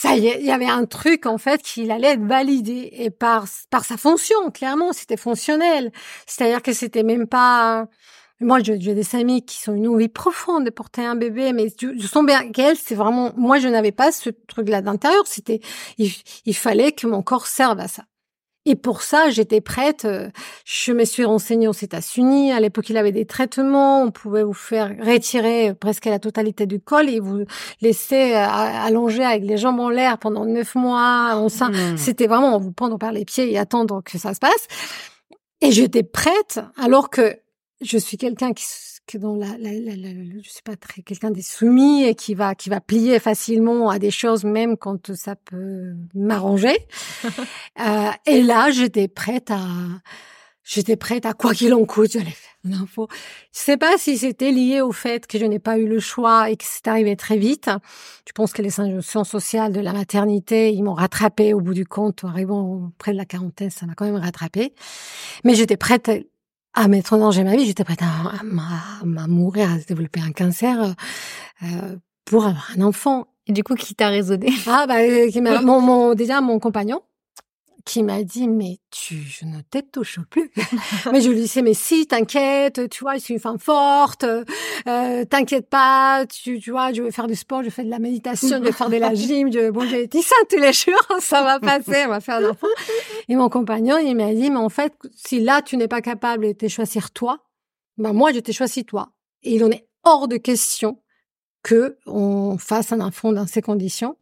[0.00, 3.10] ça y est, il y avait un truc en fait qu'il allait être validé et
[3.10, 5.90] par par sa fonction, clairement, c'était fonctionnel.
[6.24, 7.88] C'est-à-dire que c'était même pas
[8.40, 12.06] moi, j'ai des amis qui sont une envie profonde de porter un bébé, mais je,
[12.06, 15.26] sens bien qu'elle, c'est vraiment, moi, je n'avais pas ce truc-là d'intérieur.
[15.26, 15.60] C'était,
[15.98, 18.04] il, fallait que mon corps serve à ça.
[18.68, 20.04] Et pour ça, j'étais prête.
[20.04, 20.28] Euh,
[20.66, 22.52] je me suis renseignée aux États-Unis.
[22.52, 24.02] À l'époque, il avait des traitements.
[24.02, 27.44] On pouvait vous faire retirer presque la totalité du col et vous
[27.80, 31.32] laisser euh, allonger avec les jambes en l'air pendant neuf mois.
[31.34, 31.72] Enceinte.
[31.72, 31.96] Mmh.
[31.96, 34.66] C'était vraiment vous prendre par les pieds et attendre que ça se passe.
[35.62, 37.38] Et j'étais prête, alors que
[37.80, 38.64] je suis quelqu'un qui
[39.08, 40.10] que dans la, la, la, la,
[40.42, 43.98] je sais pas très quelqu'un des soumis et qui va qui va plier facilement à
[43.98, 46.76] des choses même quand ça peut m'arranger.
[47.80, 49.60] euh, et là, j'étais prête à
[50.62, 53.08] j'étais prête à quoi qu'il en coûte, j'allais faire une info.
[53.54, 56.50] Je sais pas si c'était lié au fait que je n'ai pas eu le choix
[56.50, 57.70] et que c'est arrivé très vite.
[58.26, 61.86] Je pense que les injonctions sociales de la maternité, ils m'ont rattrapé au bout du
[61.86, 64.74] compte, arrivant près de la quarantaine, ça m'a quand même rattrapé.
[65.44, 66.10] Mais j'étais prête
[66.74, 67.66] à mettre en danger ma vie.
[67.66, 70.94] J'étais prête à, à, à, mourir, à développer un cancer
[71.62, 73.26] euh, pour avoir un enfant.
[73.46, 74.52] Et du coup, qui t'a raisonné?
[74.66, 77.00] Ah bah, euh, mon, mon, déjà mon compagnon
[77.84, 79.78] qui m'a dit mais tu je ne te
[80.30, 80.50] plus.
[81.12, 85.24] Mais je lui disais mais si t'inquiète tu vois je suis une femme forte euh,
[85.24, 88.58] t'inquiète pas tu, tu vois je vais faire du sport je fais de la méditation
[88.58, 91.42] je vais faire de la gym je bon j'ai dit ça tous les jours ça
[91.42, 92.66] va passer on va faire l'enfant
[93.28, 96.48] et mon compagnon il m'a dit mais en fait si là tu n'es pas capable
[96.48, 97.38] de te choisir toi
[97.98, 99.10] ben moi je t'ai choisi toi.
[99.42, 101.02] Et il en est hors de question
[101.62, 104.16] que on fasse un enfant dans ces conditions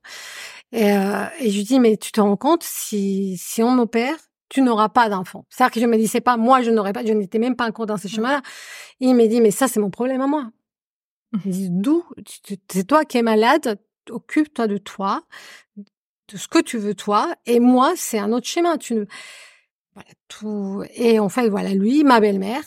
[0.77, 4.15] et, euh, et je lui dis, mais tu te rends compte, si, si on m'opère,
[4.51, 5.47] tu n'auras pas d'enfant.
[5.49, 7.67] C'est-à-dire que je me dis, c'est pas, moi, je n'aurais pas, je n'étais même pas
[7.67, 8.11] encore dans ce mmh.
[8.11, 8.43] chemin-là.
[9.01, 10.51] Il me dit, mais ça, c'est mon problème à moi.
[11.33, 11.39] Mmh.
[11.47, 12.05] Il dit, d'où?
[12.71, 15.25] C'est toi qui es malade, occupe-toi de toi,
[15.77, 18.77] de ce que tu veux toi, et moi, c'est un autre schéma.
[18.77, 19.07] Tu ne,
[19.95, 20.85] voilà, tout.
[20.95, 22.65] Et en fait, voilà, lui, ma belle-mère,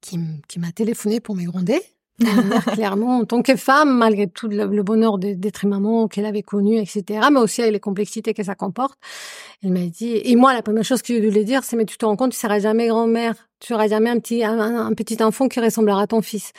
[0.00, 1.82] qui, qui m'a téléphoné pour me gronder,
[2.72, 7.26] clairement, en tant que femme, malgré tout le, bonheur d'être maman qu'elle avait connu, etc.,
[7.32, 8.98] mais aussi avec les complexités que ça comporte,
[9.62, 11.84] elle m'a dit, et moi, la première chose que j'ai dû lui dire, c'est, mais
[11.84, 15.22] tu te rends compte, tu seras jamais grand-mère, tu seras jamais un petit, un, petit
[15.22, 16.52] enfant qui ressemblera à ton fils.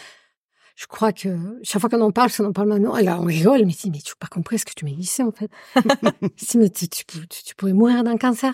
[0.76, 1.30] Je crois que
[1.64, 4.00] chaque fois qu'on en parle, on en parle maintenant, elle, on rigole, me dit, mais
[4.00, 5.50] tu n'as pas compris ce que tu m'as dit, en fait.
[6.36, 8.54] si, mais tu, tu, tu pourrais mourir d'un cancer.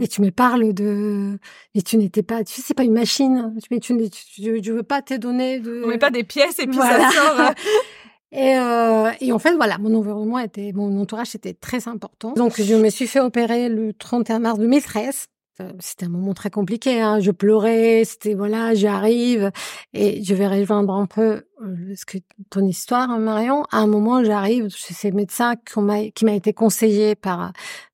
[0.00, 1.38] Et tu me parles de,
[1.74, 3.54] et tu n'étais pas, tu sais, c'est pas une machine.
[3.70, 5.82] Mais tu, tu, tu veux pas te donner de.
[5.84, 7.40] On met pas des pièces et puis ça sort.
[7.40, 7.54] Hein.
[8.32, 12.32] et, euh, et en fait, voilà, mon environnement était, mon entourage était très important.
[12.32, 15.26] Donc, je me suis fait opérer le 31 mars 2013.
[15.60, 17.00] Euh, c'était un moment très compliqué.
[17.00, 17.20] Hein.
[17.20, 18.02] Je pleurais.
[18.04, 19.52] C'était voilà, j'arrive
[19.92, 22.18] et je vais rejoindre un peu euh, ce que
[22.50, 23.64] ton histoire, Marion.
[23.70, 27.52] À un moment, j'arrive chez ces médecins qui m'a été conseillé par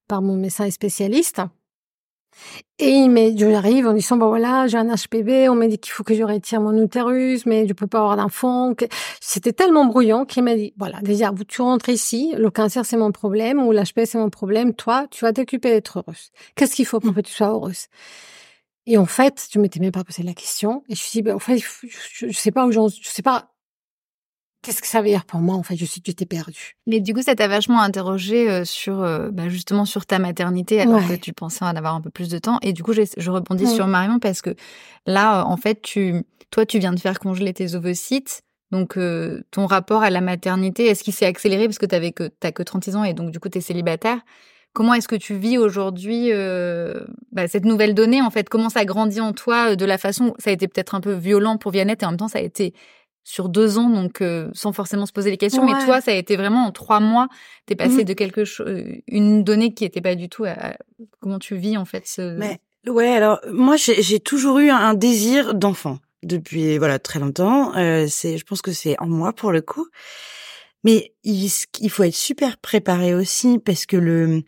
[0.08, 1.42] par mon médecin spécialiste
[2.78, 5.92] et il m'a, j'arrive en disant, bon voilà, j'ai un HPV, on m'a dit qu'il
[5.92, 8.72] faut que je retire mon utérus, mais je peux pas avoir d'enfant.
[9.20, 13.12] C'était tellement brouillon qu'il m'a dit, voilà, déjà, tu rentres ici, le cancer c'est mon
[13.12, 16.30] problème, ou l'HPV c'est mon problème, toi, tu vas t'occuper d'être heureuse.
[16.54, 17.88] Qu'est-ce qu'il faut pour que tu sois heureuse?
[18.86, 20.82] Et en fait, je m'étais même pas posé la question.
[20.88, 23.08] Et je me suis dit, ben, en fait, je, je sais pas où j'en, je
[23.08, 23.50] sais pas
[24.62, 26.76] Qu'est-ce que ça veut dire pour moi En fait, je suis, tu t'es perdue.
[26.86, 30.82] Mais du coup, ça t'a vachement interrogé euh, sur, euh, bah, justement, sur ta maternité,
[30.82, 32.58] alors que tu pensais en avoir un peu plus de temps.
[32.60, 34.54] Et du coup, je rebondis sur Marion parce que
[35.06, 38.42] là, en fait, tu, toi, tu viens de faire congeler tes ovocytes.
[38.70, 41.64] Donc, euh, ton rapport à la maternité, est-ce qu'il s'est accéléré?
[41.66, 44.18] Parce que tu que, t'as que 36 ans et donc, du coup, tu es célibataire
[44.72, 46.30] Comment est-ce que tu vis aujourd'hui
[47.32, 50.50] bah, cette nouvelle donnée En fait, comment ça grandit en toi de la façon Ça
[50.50, 52.72] a été peut-être un peu violent pour Viannette et en même temps, ça a été
[53.24, 55.64] sur deux ans, donc euh, sans forcément se poser les questions.
[55.64, 57.28] Mais toi, ça a été vraiment en trois mois,
[57.66, 58.04] t'es passé mmh.
[58.04, 60.76] de quelque chose, euh, une donnée qui était pas du tout à,
[61.20, 62.06] comment tu vis en fait.
[62.06, 62.36] Ce...
[62.36, 67.76] Mais ouais, alors moi j'ai toujours eu un désir d'enfant depuis voilà très longtemps.
[67.76, 69.86] Euh, c'est, je pense que c'est en moi pour le coup.
[70.82, 74.42] Mais il, il faut être super préparé aussi parce que le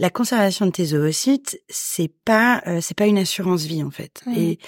[0.00, 4.22] la conservation de tes oocytes, c'est pas euh, c'est pas une assurance vie en fait.
[4.34, 4.58] Et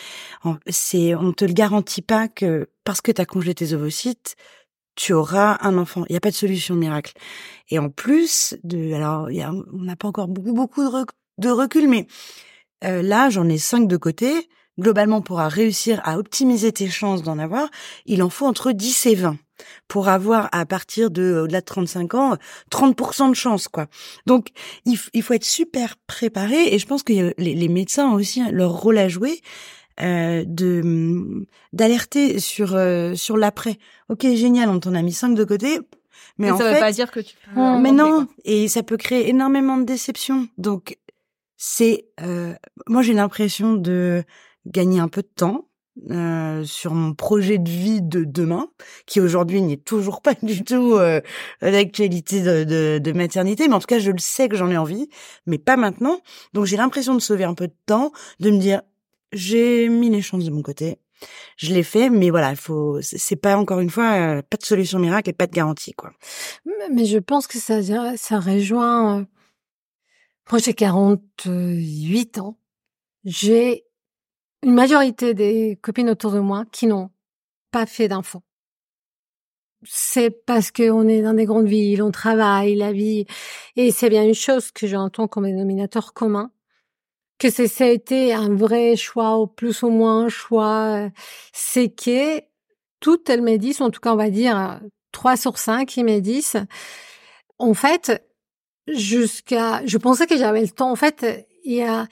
[0.68, 4.36] c'est on te le garantit pas que parce que tu as congelé tes ovocytes,
[4.94, 6.04] tu auras un enfant.
[6.10, 7.14] Il n'y a pas de solution miracle.
[7.70, 11.06] Et en plus de alors y a, on n'a pas encore beaucoup beaucoup de,
[11.38, 12.06] de recul mais
[12.84, 14.48] euh, là, j'en ai cinq de côté.
[14.80, 17.68] Globalement, pour réussir à optimiser tes chances d'en avoir,
[18.06, 19.36] il en faut entre 10 et 20
[19.86, 22.36] pour avoir à partir de au-delà de 35 ans
[22.72, 23.86] 30% de chance quoi.
[24.26, 24.48] Donc
[24.86, 28.72] il, faut être super préparé et je pense que les, les médecins ont aussi leur
[28.72, 29.40] rôle à jouer
[30.00, 33.78] euh, de d'alerter sur euh, sur l'après.
[34.08, 35.78] OK, génial, on t'en a mis 5 de côté.
[36.38, 38.96] Mais, en ça fait, veut pas dire que tu peux Mais non, et ça peut
[38.96, 40.48] créer énormément de déception.
[40.56, 40.96] Donc
[41.58, 42.54] c'est euh,
[42.86, 44.24] moi j'ai l'impression de
[44.66, 45.66] gagner un peu de temps
[46.10, 48.68] euh, sur mon projet de vie de demain,
[49.06, 51.20] qui aujourd'hui n'est toujours pas du tout euh,
[51.60, 54.76] l'actualité de, de, de, maternité, mais en tout cas je le sais que j'en ai
[54.78, 55.10] envie,
[55.46, 56.20] mais pas maintenant.
[56.54, 58.80] Donc j'ai l'impression de sauver un peu de temps, de me dire
[59.32, 60.98] j'ai mis les chances de mon côté,
[61.58, 64.64] je l'ai fait, mais voilà, il faut, c'est pas encore une fois euh, pas de
[64.64, 66.12] solution miracle et pas de garantie quoi.
[66.90, 67.82] Mais je pense que ça
[68.16, 69.20] ça rejoint.
[69.20, 69.24] Euh,
[70.50, 72.58] moi j'ai 48 ans,
[73.24, 73.84] j'ai
[74.62, 77.10] une majorité des copines autour de moi qui n'ont
[77.70, 78.42] pas fait d'enfants.
[79.84, 83.26] C'est parce qu'on est dans des grandes villes, on travaille, la vie,
[83.74, 86.52] et c'est bien une chose que j'entends comme dénominateur commun,
[87.38, 91.08] que c'est ça a été un vrai choix, au plus ou moins un choix,
[91.52, 92.40] c'est que
[93.00, 96.20] toutes elles me disent, en tout cas on va dire trois sur cinq qui me
[96.20, 96.64] disent,
[97.58, 98.24] en fait,
[98.86, 102.06] jusqu'à, je pensais que j'avais le temps, en fait, il y a,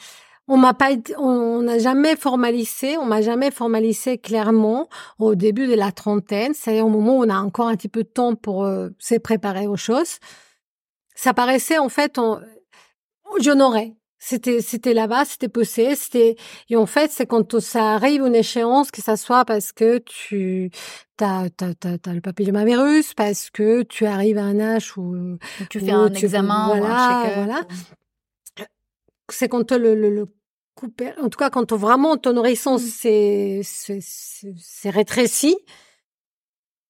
[0.51, 4.89] on m'a pas, on n'a jamais formalisé, on m'a jamais formalisé clairement
[5.21, 8.03] au début de la trentaine, c'est au moment où on a encore un petit peu
[8.03, 10.19] de temps pour euh, se préparer aux choses.
[11.15, 12.41] Ça paraissait en fait, on,
[13.39, 13.95] j'honorais.
[14.19, 16.37] C'était, c'était là-bas, c'était posé, c'était,
[16.69, 20.71] et en fait, c'est quand ça arrive une échéance, que ça soit parce que tu,
[21.17, 25.39] t'as, t'as, t'as, t'as le papillomavirus, parce que tu arrives à un âge où,
[25.71, 27.63] tu fais un examen, voilà, voilà.
[29.31, 30.27] C'est quand le, le, le
[31.21, 33.63] en tout cas, quand vraiment ton horizon s'est,
[34.85, 35.57] rétréci,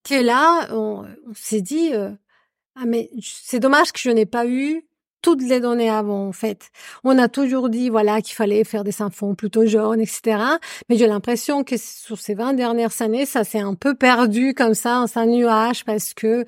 [0.03, 2.09] que là, on, s'est dit, euh,
[2.75, 4.85] ah mais c'est dommage que je n'ai pas eu
[5.21, 6.71] toutes les données avant, en fait.
[7.03, 10.37] On a toujours dit, voilà, qu'il fallait faire des enfants plutôt jeunes, etc.
[10.89, 14.73] Mais j'ai l'impression que sur ces 20 dernières années, ça s'est un peu perdu comme
[14.73, 16.45] ça, en un nuage, parce que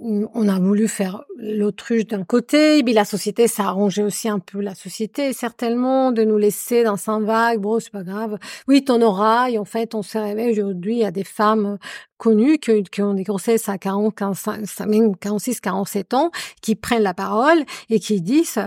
[0.00, 4.38] on a voulu faire l'autruche d'un côté, puis la société, ça a arrangé aussi un
[4.38, 8.38] peu la société, certainement, de nous laisser dans un vague, bon, c'est pas grave.
[8.66, 11.78] Oui, t'en auras, et en fait, on s'est réveillé aujourd'hui, a des femmes
[12.16, 16.30] connues qui, qui ont des grossesses à 40, 45, 46, 47 ans,
[16.62, 18.58] qui prennent la parole et qui disent,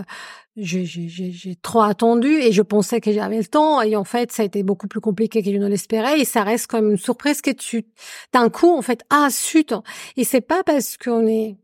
[0.56, 4.46] j'ai trop attendu et je pensais que j'avais le temps et en fait ça a
[4.46, 7.52] été beaucoup plus compliqué que je ne l'espérais et ça reste comme une surprise que
[7.52, 7.86] tu
[8.34, 9.74] d'un coup en fait ah zut.
[10.16, 11.58] Et c'est pas parce qu'on est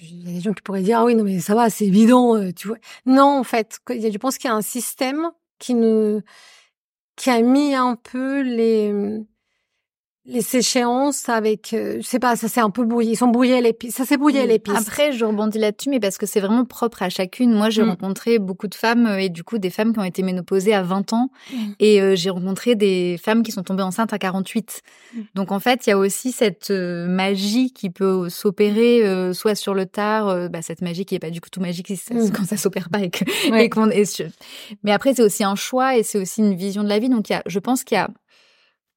[0.00, 1.86] il y a des gens qui pourraient dire ah oui non mais ça va c'est
[1.86, 2.78] évident euh, tu vois.
[3.04, 6.20] Non en fait je pense qu'il y a un système qui ne
[7.16, 9.22] qui a mis un peu les
[10.24, 13.12] les échéances avec, euh, je sais pas, ça s'est un peu brouillé.
[13.12, 13.96] Ils sont brouillés les pistes.
[13.96, 14.78] Ça s'est brouillé les pistes.
[14.78, 17.52] Après, je rebondis là-dessus, mais parce que c'est vraiment propre à chacune.
[17.52, 17.88] Moi, j'ai mm.
[17.88, 20.82] rencontré beaucoup de femmes euh, et du coup des femmes qui ont été ménopausées à
[20.82, 21.56] 20 ans mm.
[21.80, 24.82] et euh, j'ai rencontré des femmes qui sont tombées enceintes à 48.
[25.12, 25.20] Mm.
[25.34, 29.86] Donc en fait, il y a aussi cette magie qui peut s'opérer soit sur le
[29.86, 31.92] tard, bah, cette magie qui est pas du tout magique
[32.32, 33.24] quand ça s'opère pas et que,
[34.84, 37.08] Mais après, c'est aussi un choix et c'est aussi une vision de la vie.
[37.08, 38.08] Donc il y a, je pense qu'il y a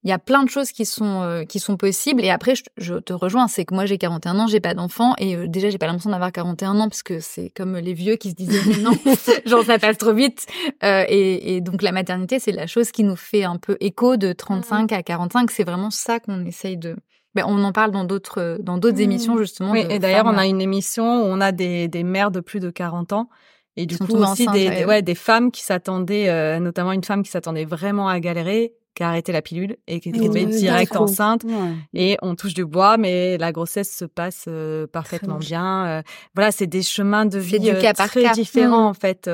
[0.05, 2.23] il y a plein de choses qui sont euh, qui sont possibles.
[2.23, 5.15] Et après je, te rejoins c'est que moi j'ai 41 ans j'ai pas d'enfant.
[5.17, 8.15] Et euh, déjà j'ai pas l'impression d'avoir 41 ans parce que c'est comme les vieux
[8.15, 8.91] qui se disaient non
[9.45, 10.45] genre ça passe trop vite.
[10.83, 14.15] Euh, et, et, donc la maternité c'est la chose qui nous fait un peu écho
[14.15, 16.95] de 35 à 45 c'est vraiment ça qu'on essaye de
[17.33, 19.01] ben, on en parle dans d'autres dans d'autres mmh.
[19.01, 22.29] émissions justement oui et d'ailleurs on a une émission où on a des des mères
[22.29, 23.29] de plus de 40 ans.
[23.77, 25.01] Et du coup aussi des, ouais.
[25.01, 29.31] des femmes qui s'attendaient notamment une femme qui s'attendait vraiment à galérer qui a arrêté
[29.31, 31.45] la pilule et qui est tombée direct enceinte.
[31.93, 35.85] Et on touche du bois, mais la grossesse se passe euh, parfaitement bien.
[35.85, 36.01] Euh,
[36.33, 38.89] voilà, c'est des chemins de vie euh, très différents mm.
[38.89, 39.29] en fait.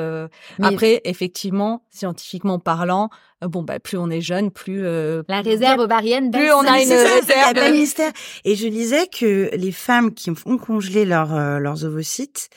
[0.61, 3.09] Après, effectivement, scientifiquement parlant,
[3.41, 8.13] bon bah plus on est jeune, plus la réserve ovarienne, plus on a une réserve.
[8.43, 12.49] Et je lisais que les femmes qui ont congelé leurs leurs ovocytes,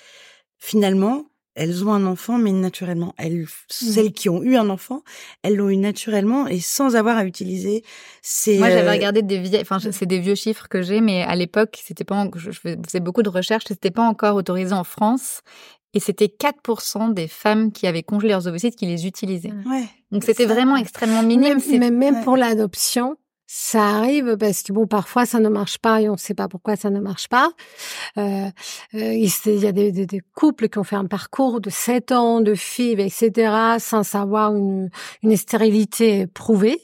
[0.58, 3.14] finalement, elles ont un enfant, mais naturellement.
[3.16, 3.46] Elles, mmh.
[3.68, 5.02] celles qui ont eu un enfant,
[5.42, 7.84] elles l'ont eu naturellement et sans avoir à utiliser
[8.22, 8.58] ces.
[8.58, 11.36] Moi, j'avais euh, regardé des vieilles, enfin, c'est des vieux chiffres que j'ai, mais à
[11.36, 15.40] l'époque, c'était pas, je faisais beaucoup de recherches, c'était pas encore autorisé en France.
[15.96, 19.52] Et c'était 4% des femmes qui avaient congelé leurs ovocytes qui les utilisaient.
[19.64, 19.84] Ouais.
[20.10, 21.60] Donc c'était vraiment extrêmement minime.
[21.70, 23.16] Même, même pour l'adoption,
[23.46, 26.48] ça arrive parce que bon parfois ça ne marche pas et on ne sait pas
[26.48, 27.50] pourquoi ça ne marche pas.
[28.16, 28.48] Euh,
[28.94, 32.12] euh il y a des, des, des, couples qui ont fait un parcours de 7
[32.12, 34.90] ans de FIV, etc., sans savoir une,
[35.22, 36.80] une stérilité prouvée.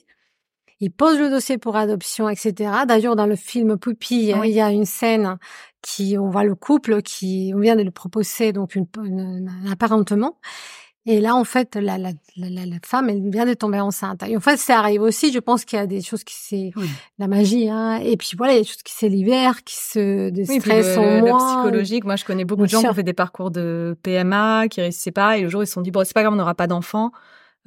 [0.80, 2.70] Ils posent le dossier pour adoption, etc.
[2.88, 5.38] D'ailleurs, dans le film Poupille, il y a une scène
[5.82, 10.38] qui, on voit le couple qui, on vient de le proposer donc une, un apparentement.
[11.10, 14.22] Et là, en fait, la, la, la, la, femme, elle vient de tomber enceinte.
[14.28, 15.32] Et en fait, ça arrive aussi.
[15.32, 16.70] Je pense qu'il y a des choses qui c'est
[17.18, 17.96] la magie, hein.
[17.96, 20.60] Et puis voilà, il y a des choses qui c'est l'hiver, qui se des oui,
[20.60, 22.04] stress en le, psychologique.
[22.04, 25.10] Moi, je connais beaucoup de gens qui ont fait des parcours de PMA, qui réussissaient
[25.10, 26.68] pas, et le jour ils se sont dit bon, c'est pas grave, on n'aura pas
[26.68, 27.10] d'enfant.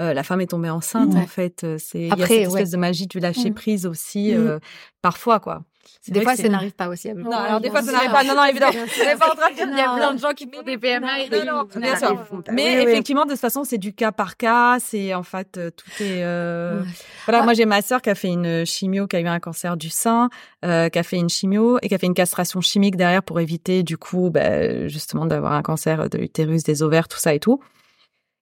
[0.02, 2.72] Euh, la femme est tombée enceinte en fait euh, c'est il y a cette espèce
[2.72, 3.54] de magie du lâcher mmh.
[3.54, 4.38] prise aussi mmh.
[4.38, 4.60] euh,
[5.04, 5.66] parfois quoi
[6.08, 7.14] des fois, ça n'arrive pas aussi.
[7.14, 8.24] Non, alors des fois, ça n'arrive pas.
[8.24, 8.74] Non, non, évidemment.
[8.74, 11.28] On pas en train de Il y a plein de gens qui font des PMA.
[11.32, 12.24] Non, non, bien sûr.
[12.52, 14.78] Mais effectivement, de toute façon, c'est du cas par cas.
[14.80, 16.24] C'est en fait euh, tout est.
[16.24, 16.82] Euh...
[17.26, 17.44] Voilà, ah.
[17.44, 19.90] moi j'ai ma sœur qui a fait une chimio, qui a eu un cancer du
[19.90, 20.30] sein,
[20.66, 23.40] euh, qui a fait une chimio et qui a fait une castration chimique derrière pour
[23.40, 27.40] éviter du coup, bah, justement, d'avoir un cancer de l'utérus, des ovaires, tout ça et
[27.40, 27.60] tout.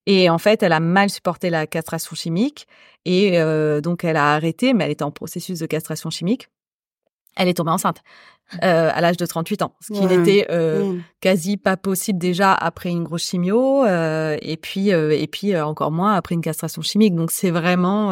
[0.07, 2.67] Et en fait, elle a mal supporté la castration chimique
[3.05, 6.49] et euh, donc elle a arrêté, mais elle était en processus de castration chimique
[7.35, 8.03] elle est tombée enceinte
[8.63, 12.89] euh, à l'âge de 38 ans, ce qui n'était euh, quasi pas possible déjà après
[12.89, 16.81] une grosse chimio euh, et puis euh, et puis euh, encore moins après une castration
[16.81, 17.15] chimique.
[17.15, 18.11] Donc c'est vraiment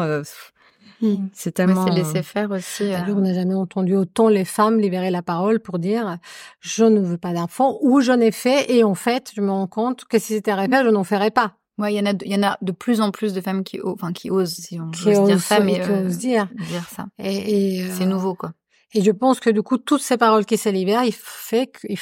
[1.02, 1.14] mmh.
[1.32, 2.90] c'est tellement c'est laisser faire aussi.
[3.08, 6.16] on n'a jamais entendu autant les femmes libérer la parole pour dire
[6.60, 9.66] je ne veux pas d'enfant ou j'en ai fait et en fait je me rends
[9.66, 11.54] compte que si c'était fait, je n'en ferais pas.
[11.78, 13.64] Ouais, il y en a, il y en a de plus en plus de femmes
[13.64, 16.46] qui, enfin, qui osent, si on qui ose dire ça, mais qui osent dire.
[16.68, 17.06] dire ça.
[17.18, 18.52] Et, et c'est nouveau, quoi.
[18.92, 21.86] Et je pense que du coup, toutes ces paroles qui se libèrent, il fait que,
[21.88, 21.98] il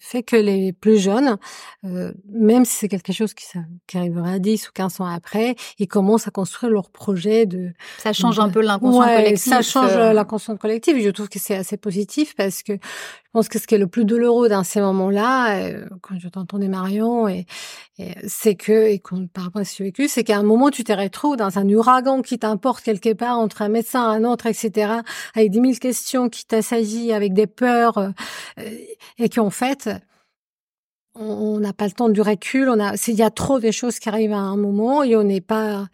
[0.00, 1.36] fait que les plus jeunes,
[1.84, 3.44] euh, même si c'est quelque chose qui,
[3.86, 7.72] qui arrivera 10 ou 15 ans après, ils commencent à construire leur projet de...
[7.98, 9.52] Ça change un peu l'inconscient ouais, collectif.
[9.52, 10.12] Ça change euh...
[10.12, 10.96] l'inconscient collectif.
[10.98, 12.72] Je trouve que c'est assez positif parce que
[13.32, 16.28] je pense que ce qui est le plus douloureux dans ces moments-là, euh, quand je
[16.28, 17.46] t'entendais Marion, et,
[17.96, 19.00] et c'est que, et
[19.32, 22.20] par rapport à ce vécu, c'est qu'à un moment, tu te retrouves dans un ouragan
[22.20, 24.96] qui t'importe quelque part entre un médecin, un autre, etc.,
[25.34, 28.10] avec dix mille questions qui t'assagissent, avec des peurs, euh,
[29.16, 29.88] et qu'en fait,
[31.14, 33.98] on n'a pas le temps du recul, on a, il y a trop de choses
[33.98, 35.88] qui arrivent à un moment et on n'est pas,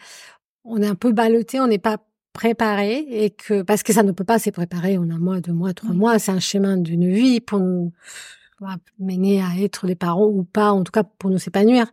[0.64, 1.99] on est un peu ballotté, on n'est pas
[2.39, 5.53] préparer et que parce que ça ne peut pas se préparer en un mois, deux
[5.53, 6.20] mois, trois mois.
[6.20, 7.93] C'est un chemin d'une vie pour nous
[9.01, 11.86] mener à être des parents ou pas, en tout cas pour nous épanouir.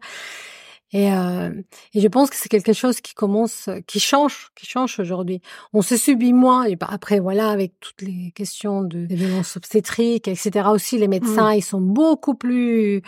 [0.96, 1.50] Et, euh,
[1.94, 5.42] et je pense que c'est quelque chose qui commence, qui change, qui change aujourd'hui.
[5.74, 6.64] On se subit moins.
[6.64, 10.70] Et après, voilà, avec toutes les questions de des violences obstétriques, etc.
[10.72, 11.58] Aussi, les médecins, mmh.
[11.58, 13.02] ils sont beaucoup plus,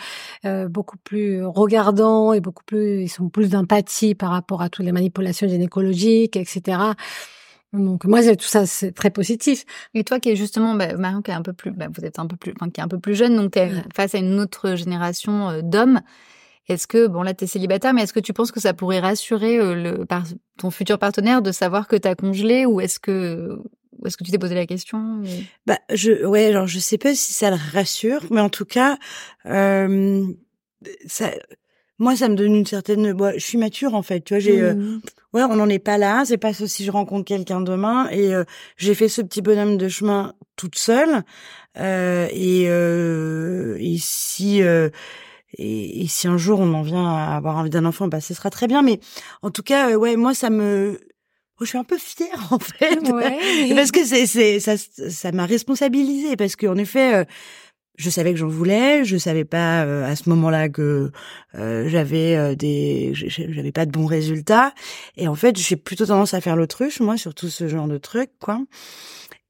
[0.44, 4.84] euh, beaucoup plus regardants et beaucoup plus, ils sont plus d'empathie par rapport à toutes
[4.84, 6.78] les manipulations gynécologiques, etc.
[7.72, 9.64] Donc moi, tout ça, c'est très positif.
[9.94, 12.18] Et toi, qui est justement, bah, Marion, qui est un peu plus, bah, vous êtes
[12.18, 14.18] un peu plus, enfin, qui est un peu plus jeune, donc tu es face à
[14.18, 16.02] une autre génération euh, d'hommes.
[16.68, 19.00] Est-ce que, bon là, tu es célibataire, mais est-ce que tu penses que ça pourrait
[19.00, 20.24] rassurer euh, le, par,
[20.58, 23.58] ton futur partenaire de savoir que tu as congelé ou est-ce que,
[24.04, 25.22] est-ce que tu t'es posé la question
[25.66, 28.98] Bah, je, ouais, alors je sais pas si ça le rassure, mais en tout cas,
[29.46, 30.24] euh,
[31.06, 31.30] ça,
[31.98, 34.74] moi, ça me donne une certaine, je suis mature en fait, tu vois, j'ai, euh,
[34.74, 35.00] mmh.
[35.34, 38.44] ouais, on n'en est pas là, c'est pas si je rencontre quelqu'un demain et euh,
[38.76, 41.24] j'ai fait ce petit bonhomme de chemin toute seule
[41.78, 44.62] euh, et, et si
[45.56, 48.50] et, si un jour on en vient à avoir envie d'un enfant, bah ce sera
[48.50, 48.82] très bien.
[48.82, 49.00] Mais
[49.42, 51.00] en tout cas, euh, ouais, moi ça me,
[51.60, 53.74] je suis un peu fière en fait, ouais.
[53.74, 57.14] parce que c'est c'est ça ça m'a responsabilisée parce qu'en effet.
[57.14, 57.24] Euh,
[58.00, 61.10] je savais que j'en voulais, je savais pas euh, à ce moment-là que
[61.52, 64.72] j'avais des j'avais pas de bons résultats
[65.16, 67.98] et en fait, j'ai plutôt tendance à faire l'autruche moi sur tout ce genre de
[67.98, 68.60] trucs quoi.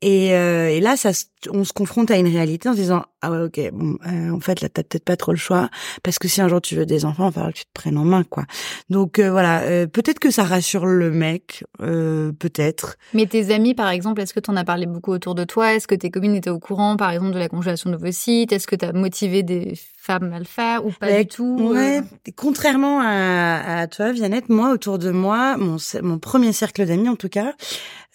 [0.01, 1.11] Et, euh, et, là, ça,
[1.53, 4.41] on se confronte à une réalité en se disant ah ouais ok bon euh, en
[4.41, 5.69] fait là t'as peut-être pas trop le choix
[6.03, 7.71] parce que si un jour tu veux des enfants, il va falloir que tu te
[7.73, 8.45] prennes en main quoi.
[8.91, 12.97] Donc euh, voilà, euh, peut-être que ça rassure le mec, peut-être.
[13.15, 15.75] Mais tes amis par exemple, est-ce que tu en as parlé beaucoup autour de toi?
[15.75, 18.53] Est-ce que tes communes étaient au courant par exemple de la congélation de vos sites?
[18.53, 22.01] Est-ce que tu as motivé des femmes à le faire ou pas du tout Ouais,
[22.37, 27.17] contrairement à, à toi Viannette, moi autour de moi, mon mon premier cercle d'amis en
[27.17, 27.55] tout cas,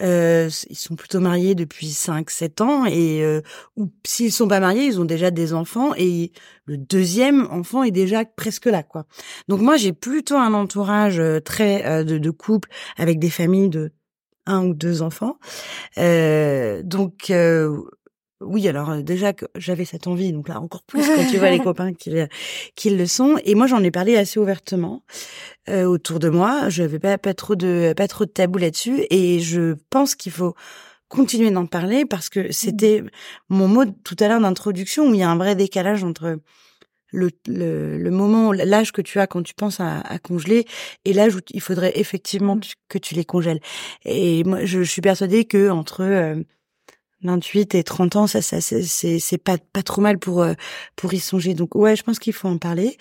[0.02, 3.42] euh, ils sont plutôt mariés depuis 5-7 ans et euh,
[3.76, 6.32] ou s'ils sont pas mariés, ils ont déjà des enfants et
[6.66, 9.06] le deuxième enfant est déjà presque là quoi.
[9.48, 13.70] Donc moi j'ai plutôt un entourage euh, très euh, de, de couple avec des familles
[13.70, 13.92] de
[14.46, 15.38] un ou deux enfants.
[15.98, 17.32] Euh, donc
[18.46, 21.60] oui, alors déjà que j'avais cette envie, donc là encore plus quand tu vois les
[21.64, 22.12] copains qui,
[22.76, 23.38] qui le sont.
[23.46, 25.04] Et moi, j'en ai parlé assez ouvertement
[25.70, 26.70] euh, autour de moi.
[26.70, 30.32] Je n'avais pas, pas trop de pas trop de tabou là-dessus, et je pense qu'il
[30.32, 30.56] faut
[31.14, 33.10] continuer d'en parler parce que c'était mmh.
[33.50, 36.40] mon mot tout à l'heure d'introduction où il y a un vrai décalage entre
[37.12, 40.66] le, le, moment, l'âge que tu as quand tu penses à, à congeler
[41.06, 42.62] et l'âge où il faudrait effectivement mmh.
[42.90, 43.60] que tu les congèles.
[44.06, 46.36] Et moi, je, suis persuadée que entre euh,
[47.24, 50.54] 28 et 30 ans, ça, ça c'est pas pas trop mal pour euh,
[50.96, 51.54] pour y songer.
[51.54, 52.98] Donc ouais, je pense qu'il faut en parler.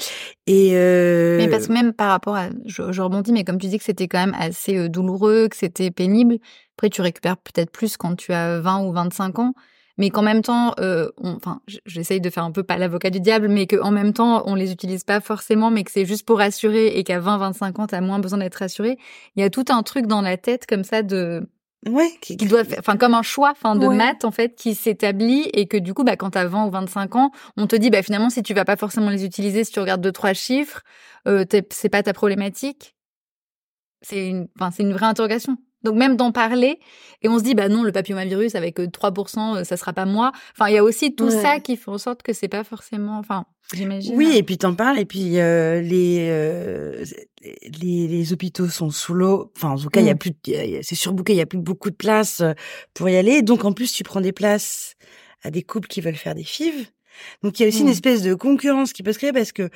[0.46, 1.38] Et euh...
[1.38, 3.84] mais parce que même par rapport à, je, je rebondis, mais comme tu dis que
[3.84, 6.38] c'était quand même assez euh, douloureux, que c'était pénible.
[6.76, 9.54] Après, tu récupères peut-être plus quand tu as 20 ou 25 ans.
[9.98, 13.48] Mais qu'en même temps, euh, enfin, j'essaye de faire un peu pas l'avocat du diable,
[13.48, 16.86] mais qu'en même temps, on les utilise pas forcément, mais que c'est juste pour rassurer
[16.98, 18.96] et qu'à 20, 25 ans, t'as moins besoin d'être rassuré.
[19.36, 21.46] Il y a tout un truc dans la tête comme ça de,
[21.88, 25.50] Ouais, qui, doit faire, enfin comme un choix, enfin de maths en fait qui s'établit
[25.52, 28.04] et que du coup, bah quand t'as 20 ou 25 ans, on te dit bah
[28.04, 30.82] finalement si tu vas pas forcément les utiliser, si tu regardes deux trois chiffres,
[31.26, 32.94] euh, c'est pas ta problématique.
[34.00, 35.56] C'est une, enfin c'est une vraie interrogation.
[35.84, 36.78] Donc même d'en parler
[37.22, 40.32] et on se dit bah non le papillomavirus avec 3% euh, ça sera pas moi.
[40.52, 43.18] Enfin il y a aussi tout ça qui fait en sorte que c'est pas forcément
[43.18, 44.16] enfin j'imagine.
[44.16, 47.04] Oui et puis t'en parles et puis euh, les, euh,
[47.42, 49.52] les les hôpitaux sont sous l'eau.
[49.56, 50.18] Enfin en tout cas il y a mm.
[50.18, 50.32] plus
[50.82, 52.42] c'est surbooké, il y a plus beaucoup de place
[52.94, 53.42] pour y aller.
[53.42, 54.94] Donc en plus tu prends des places
[55.42, 56.88] à des couples qui veulent faire des fives.
[57.42, 57.90] Donc il y a aussi une mmh.
[57.90, 59.68] espèce de concurrence qui peut se créer parce que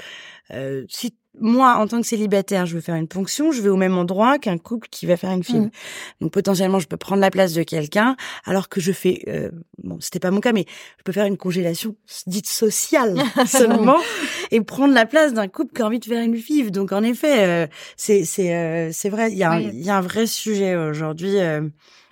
[0.53, 3.77] euh, si moi, en tant que célibataire, je veux faire une ponction, je vais au
[3.77, 5.61] même endroit qu'un couple qui va faire une fille.
[5.61, 5.71] Mmh.
[6.21, 9.51] Donc potentiellement, je peux prendre la place de quelqu'un, alors que je fais, euh,
[9.83, 10.65] bon, c'était pas mon cas, mais
[10.99, 13.17] je peux faire une congélation dite sociale
[13.47, 13.99] seulement
[14.51, 16.71] et prendre la place d'un couple qui a envie de faire une fille.
[16.71, 17.67] Donc en effet, euh,
[17.97, 21.37] c'est c'est euh, c'est vrai, il y a il y a un vrai sujet aujourd'hui.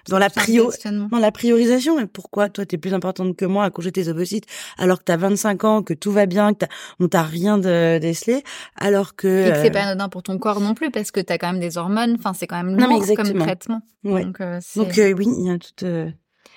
[0.08, 0.70] Euh, dans la prio
[1.10, 4.46] dans la priorisation et pourquoi toi t'es plus importante que moi à congé tes ovocytes
[4.78, 6.66] alors que t'as 25 ans que tout va bien que
[7.00, 8.42] on t'a rien de décelé
[8.76, 11.20] alors que et que c'est euh, pas anodin pour ton corps non plus parce que
[11.20, 13.80] t'as quand même des hormones enfin c'est quand même lourd comme traitement.
[14.02, 16.12] Donc, euh, donc euh, oui il y a tout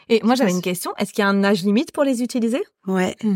[0.09, 0.93] et moi j'avais une question.
[0.97, 2.63] Est-ce qu'il y a un âge limite pour les utiliser?
[2.85, 3.15] Ouais.
[3.23, 3.35] Mmh.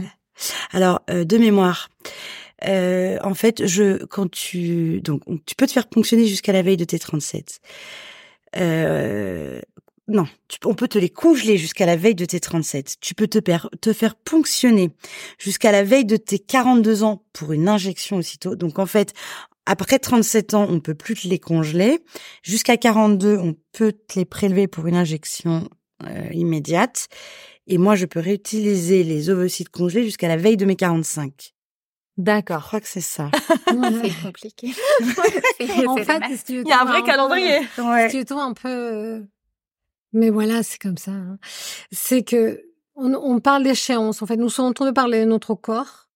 [0.72, 1.90] alors de mémoire
[2.68, 6.78] euh, en fait, je quand tu donc tu peux te faire ponctionner jusqu'à la veille
[6.78, 7.60] de tes 37.
[8.58, 9.62] Euh,
[10.12, 10.28] non,
[10.66, 12.98] on peut te les congeler jusqu'à la veille de tes 37.
[13.02, 14.92] Tu peux te, te faire ponctionner
[15.38, 18.56] jusqu'à la veille de tes 42 ans pour une injection aussitôt.
[18.56, 19.14] Donc en fait,
[19.66, 22.00] Après 37 ans, on peut plus te les congeler.
[22.44, 25.70] Jusqu'à 42, on peut te les prélever pour une injection
[26.04, 27.08] euh, immédiate.
[27.68, 31.54] Et moi, je peux réutiliser les ovocytes congelés jusqu'à la veille de mes 45.
[32.18, 32.62] D'accord.
[32.62, 33.30] Je crois que c'est ça.
[33.68, 34.74] c'est compliqué.
[35.88, 37.60] en fait, il y a un vrai calendrier.
[37.78, 38.10] ouais.
[38.10, 39.26] Tu trouves un peu.
[40.14, 41.12] Mais voilà, c'est comme ça.
[41.12, 41.38] Hein.
[41.92, 42.62] C'est que
[42.96, 44.22] on, on parle d'échéance.
[44.22, 46.10] En fait, nous sommes en train de parler de notre corps,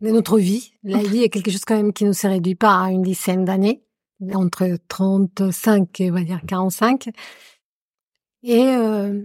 [0.00, 0.72] de notre vie.
[0.82, 3.44] La vie est quelque chose quand même qui ne se réduit pas à une dizaine
[3.44, 3.82] d'années,
[4.34, 7.10] entre 35 et on va dire 45.
[8.42, 9.22] Et euh,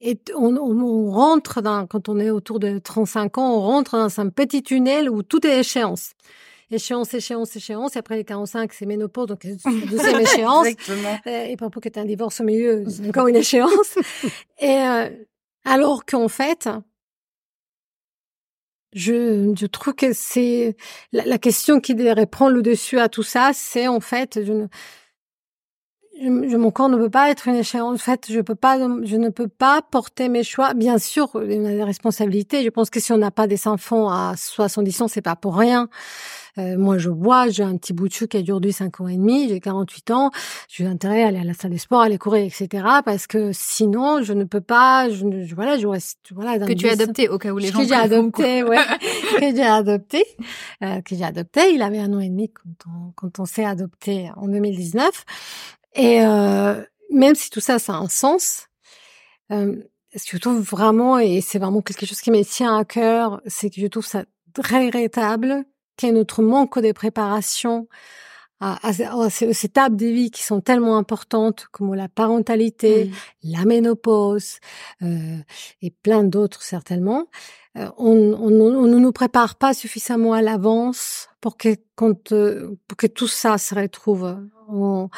[0.00, 4.20] et on, on, rentre dans, quand on est autour de 35 ans, on rentre dans
[4.20, 6.12] un petit tunnel où tout est échéance.
[6.70, 7.96] Échéance, échéance, échéance.
[7.96, 10.66] Et après les 45, c'est ménopause, donc deuxième échéance.
[10.66, 11.18] Exactement.
[11.26, 13.98] Euh, et pour que tu un divorce au milieu, c'est encore une échéance.
[14.60, 15.08] et euh,
[15.64, 16.68] alors qu'en fait,
[18.92, 20.76] je, je trouve que c'est
[21.12, 24.52] la, la, question qui devrait prendre le dessus à tout ça, c'est en fait, je
[24.52, 24.66] ne,
[26.20, 27.94] je, mon corps ne peut pas être une échéance.
[27.94, 30.74] En fait, je peux pas, je ne peux pas porter mes choix.
[30.74, 32.64] Bien sûr, on a des responsabilités.
[32.64, 35.56] Je pense que si on n'a pas des enfants à 70 ans, c'est pas pour
[35.56, 35.88] rien.
[36.58, 39.08] Euh, moi, je vois, j'ai un petit bout de chou qui a aujourd'hui 5 ans
[39.08, 40.30] et demi, j'ai 48 ans,
[40.68, 42.84] j'ai intérêt à aller à la salle des sports, aller courir, etc.
[43.04, 46.58] Parce que sinon, je ne peux pas, je, je voilà, je reste, voilà.
[46.58, 47.78] que tu as adopté au cas où les gens.
[47.78, 48.76] Que j'ai adopté, ouais.
[49.38, 50.24] que j'ai adopté,
[50.82, 51.72] euh, que j'ai adopté.
[51.72, 55.24] Il avait un an et demi quand on, quand on s'est adopté en 2019.
[55.94, 58.66] Et euh, même si tout ça, ça a un sens,
[59.52, 59.76] euh,
[60.14, 63.40] ce que je trouve vraiment, et c'est vraiment quelque chose qui me tient à cœur,
[63.46, 65.64] c'est que je trouve ça très regrettable
[66.06, 67.88] ait notre manque de préparation
[68.60, 73.52] à, à, ces, étapes de vie qui sont tellement importantes comme la parentalité, mmh.
[73.52, 74.58] la ménopause
[75.02, 75.38] euh,
[75.80, 77.26] et plein d'autres certainement.
[77.76, 82.96] Euh, on, on, on, ne nous prépare pas suffisamment à l'avance pour que quand, pour
[82.96, 84.36] que tout ça se retrouve
[84.68, 85.08] en,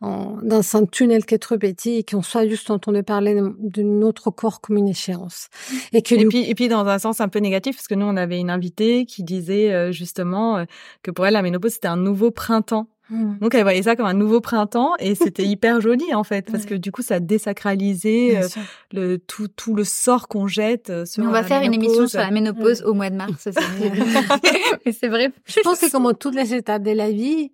[0.00, 3.00] en, dans un tunnel qui est trop petit et qu'on soit juste en train de
[3.00, 5.48] parler de, notre corps comme une échéance.
[5.92, 8.06] Et, que et, puis, et puis dans un sens un peu négatif, parce que nous,
[8.06, 10.64] on avait une invitée qui disait euh, justement euh,
[11.02, 12.88] que pour elle, la ménopause, c'était un nouveau printemps.
[13.10, 13.38] Mmh.
[13.38, 16.64] Donc elle voyait ça comme un nouveau printemps et c'était hyper joli en fait parce
[16.64, 18.48] que du coup ça désacralisait euh,
[18.92, 22.30] le tout tout le sort qu'on jette sur on va faire une émission sur la
[22.30, 23.46] ménopause au mois de mars
[24.86, 27.50] mais c'est vrai je pense que comme toutes les étapes de la vie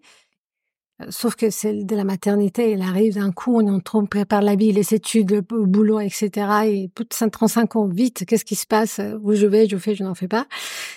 [1.09, 4.09] Sauf que celle de la maternité, elle arrive d'un coup, on est en train de
[4.09, 6.30] préparer la vie, les études, le boulot, etc.
[6.66, 9.01] Et plus de 35 ans, vite, qu'est-ce qui se passe?
[9.22, 10.46] Où je vais, je fais, je n'en fais pas.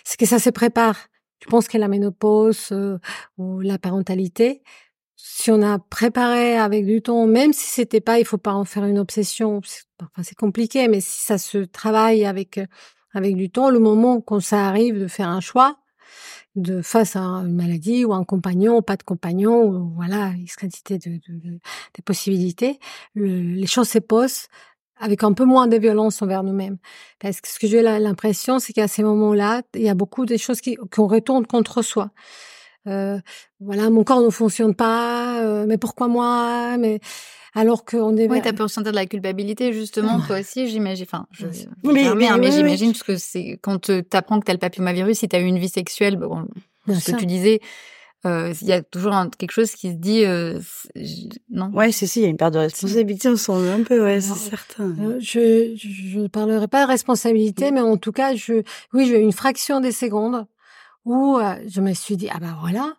[0.04, 0.98] C'est que ça se prépare.
[1.44, 2.98] Je pense que la ménopause euh,
[3.38, 4.64] ou la parentalité,
[5.16, 8.66] si on a préparé avec du temps, même si c'était pas, il faut pas en
[8.66, 9.62] faire une obsession.
[10.02, 12.60] Enfin, c'est compliqué, mais si ça se travaille avec
[13.14, 15.78] avec du temps, le moment quand ça arrive de faire un choix,
[16.56, 20.48] de face à une maladie ou un compagnon ou pas de compagnon, ou voilà, une
[20.48, 22.80] quantité de, de, de, possibilités,
[23.16, 24.48] les choses se posent
[25.00, 26.78] avec un peu moins de violence envers nous-mêmes.
[27.20, 30.38] Parce que ce que j'ai l'impression, c'est qu'à ces moments-là, il y a beaucoup de
[30.38, 32.12] choses qui, qu'on retourne contre soi.
[32.88, 33.20] Euh,
[33.60, 37.00] voilà, mon corps ne fonctionne pas, euh, mais pourquoi moi Mais
[37.56, 38.30] alors qu'on est.
[38.30, 41.06] Oui, t'as pu ressentir de la culpabilité justement, toi aussi, j'imagine.
[41.08, 41.46] Enfin, je.
[41.84, 45.40] Mais, mais, mais j'imagine parce que c'est quand t'apprends que t'as le papillomavirus, si t'as
[45.40, 46.48] eu une vie sexuelle, bon,
[46.88, 47.62] ce que tu disais.
[48.26, 50.58] Euh, il y a toujours quelque chose qui se dit euh,
[51.50, 51.70] non?
[51.74, 54.22] Ouais c'est si il y a une part de responsabilité on sent un peu ouais
[54.22, 54.96] c'est certain.
[54.98, 58.64] Euh, je je ne parlerai pas de responsabilité mais en tout cas je
[58.94, 60.46] oui j'ai eu une fraction des secondes
[61.04, 62.94] où euh, je me suis dit ah ben voilà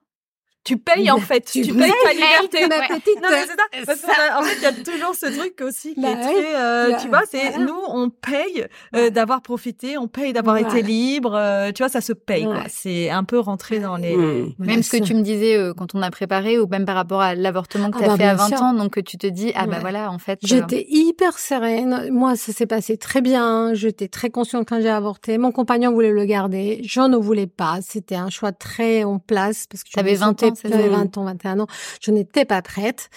[0.64, 2.66] tu payes en fait, tu, payes ta liberté.
[2.68, 3.66] Ma petite non, mais c'est ça.
[3.86, 6.96] Parce qu'en fait, il y a toujours ce truc aussi qui bah est très, euh,
[7.00, 11.34] tu vois, c'est nous, on paye euh, d'avoir profité, on paye d'avoir été libre.
[11.34, 12.44] Euh, tu vois, ça se paye.
[12.44, 12.62] quoi.
[12.68, 14.16] C'est un peu rentré dans les.
[14.16, 14.54] Mmh.
[14.58, 17.20] Même ce que tu me disais euh, quand on a préparé, ou même par rapport
[17.20, 19.52] à l'avortement que tu as ah bah, fait à 20 ans, donc tu te dis
[19.54, 20.38] ah bah voilà, en fait.
[20.42, 22.08] J'étais hyper sereine.
[22.10, 23.74] Moi, ça s'est passé très bien.
[23.74, 25.36] J'étais très consciente quand j'ai avorté.
[25.36, 26.80] Mon compagnon voulait le garder.
[26.84, 27.80] Je ne voulais pas.
[27.82, 29.90] C'était un choix très en place parce que.
[29.90, 31.66] T'avais 20 ans j'avais 20 ans, 21 ans.
[32.00, 33.10] Je n'étais pas prête.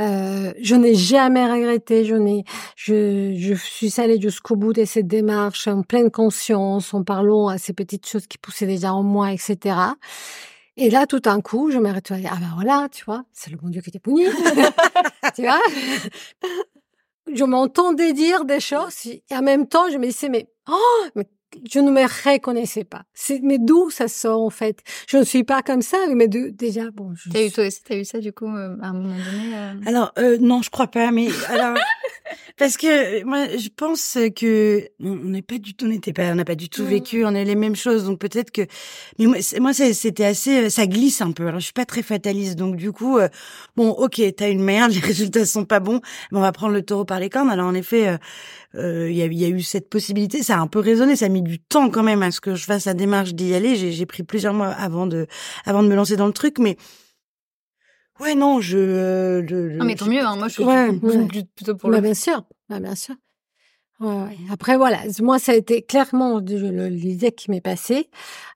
[0.00, 2.04] Euh, je n'ai jamais regretté.
[2.04, 2.44] Je n'ai,
[2.76, 7.58] je, je suis allée jusqu'au bout de cette démarche en pleine conscience, en parlant à
[7.58, 9.76] ces petites choses qui poussaient déjà en moi, etc.
[10.76, 13.56] Et là, tout d'un coup, je me retrouvée, ah ben voilà, tu vois, c'est le
[13.56, 14.24] bon Dieu qui t'est puni.
[15.34, 15.60] tu vois?
[17.34, 21.26] je m'entendais dire des choses et en même temps, je me disais, mais, oh, mais
[21.70, 23.02] je ne me reconnaissais pas.
[23.42, 24.80] mais d'où ça sort en fait?
[25.08, 27.14] Je ne suis pas comme ça, mais de, déjà bon.
[27.32, 29.72] T'as eu toi aussi, t'as eu ça du coup euh, à un moment donné euh?
[29.86, 31.76] Alors euh, non, je crois pas, mais alors
[32.58, 36.34] parce que moi je pense que on n'est pas du tout, on n'était pas, on
[36.34, 38.62] n'a pas du tout vécu, on a les mêmes choses, donc peut-être que.
[39.18, 41.46] Mais moi, moi c'était assez, ça glisse un peu.
[41.46, 43.18] Alors je suis pas très fataliste, donc du coup,
[43.76, 46.00] bon, ok, t'as une merde, les résultats sont pas bons,
[46.32, 47.50] mais on va prendre le taureau par les cornes.
[47.50, 48.18] Alors en effet
[48.76, 50.42] euh, il y, a, y, a, eu cette possibilité.
[50.42, 52.54] Ça a un peu résonné, ça a mis du temps quand même à ce que
[52.54, 53.74] je fasse la démarche d'y aller.
[53.74, 55.26] J'ai pris plusieurs mois avant de,
[55.64, 56.76] avant de me lancer dans le truc, mais
[58.20, 58.78] ouais, non, je.
[58.78, 60.24] Euh, non, mais tant mieux.
[60.24, 63.16] Hein, moi, je suis plutôt pour bah, Bien sûr, bah, bien sûr.
[64.00, 68.08] Ouais, Après, voilà, moi, ça a été clairement l'idée qui m'est passée.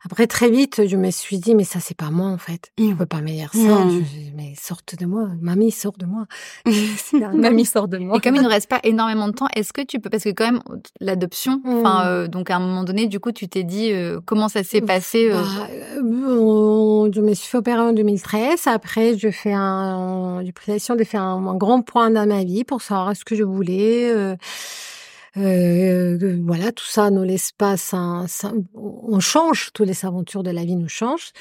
[0.03, 2.73] Après, très vite, je me suis dit, mais ça, c'est pas moi, en fait.
[2.79, 2.97] Je mmh.
[2.97, 3.85] peux pas me dire ça.
[3.85, 4.05] Mmh.
[4.35, 5.29] mais sorte de moi.
[5.43, 6.25] Mamie, sort de moi.
[7.35, 8.17] Mamie, sort de moi.
[8.17, 10.31] Et comme il ne reste pas énormément de temps, est-ce que tu peux, parce que
[10.31, 10.63] quand même,
[11.01, 12.09] l'adoption, enfin, mmh.
[12.09, 14.81] euh, donc à un moment donné, du coup, tu t'es dit, euh, comment ça s'est
[14.81, 15.43] passé euh?
[15.43, 18.67] bah, Je me suis fait opérer en 2013.
[18.67, 22.65] Après, je fais un, j'ai pris de faire un, un, grand point dans ma vie
[22.65, 24.37] pour savoir ce que je voulais.
[25.37, 28.25] Euh, voilà, tout ça nous laisse pas, ça,
[28.75, 31.33] on change, toutes les aventures de la vie nous changent.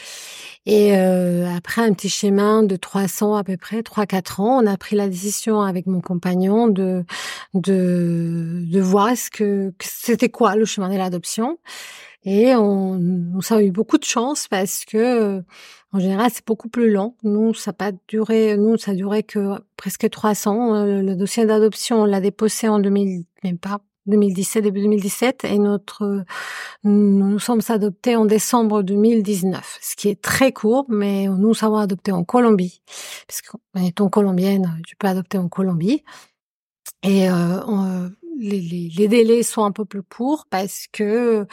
[0.65, 4.77] Et euh, après un petit chemin de 300 à peu près, 3-4 ans, on a
[4.77, 7.05] pris la décision avec mon compagnon de
[7.53, 11.59] de, de voir ce que, que c'était quoi le chemin de l'adoption.
[12.25, 12.93] Et on,
[13.35, 15.43] on a eu beaucoup de chance parce que
[15.93, 17.15] en général, c'est beaucoup plus lent.
[17.23, 20.75] Nous, ça n'a pas duré, nous, ça a duré que presque 300.
[20.75, 25.57] Euh, le dossier d'adoption, on l'a déposé en 2000, même pas 2017, début 2017, et
[25.57, 26.25] notre,
[26.83, 31.77] nous nous sommes adoptés en décembre 2019, ce qui est très court, mais nous avons
[31.77, 32.81] adopté en Colombie,
[33.27, 36.03] parce qu'en étant colombienne, tu peux adopter en Colombie.
[37.03, 41.45] Et euh, les, les, les, délais sont un peu plus courts parce que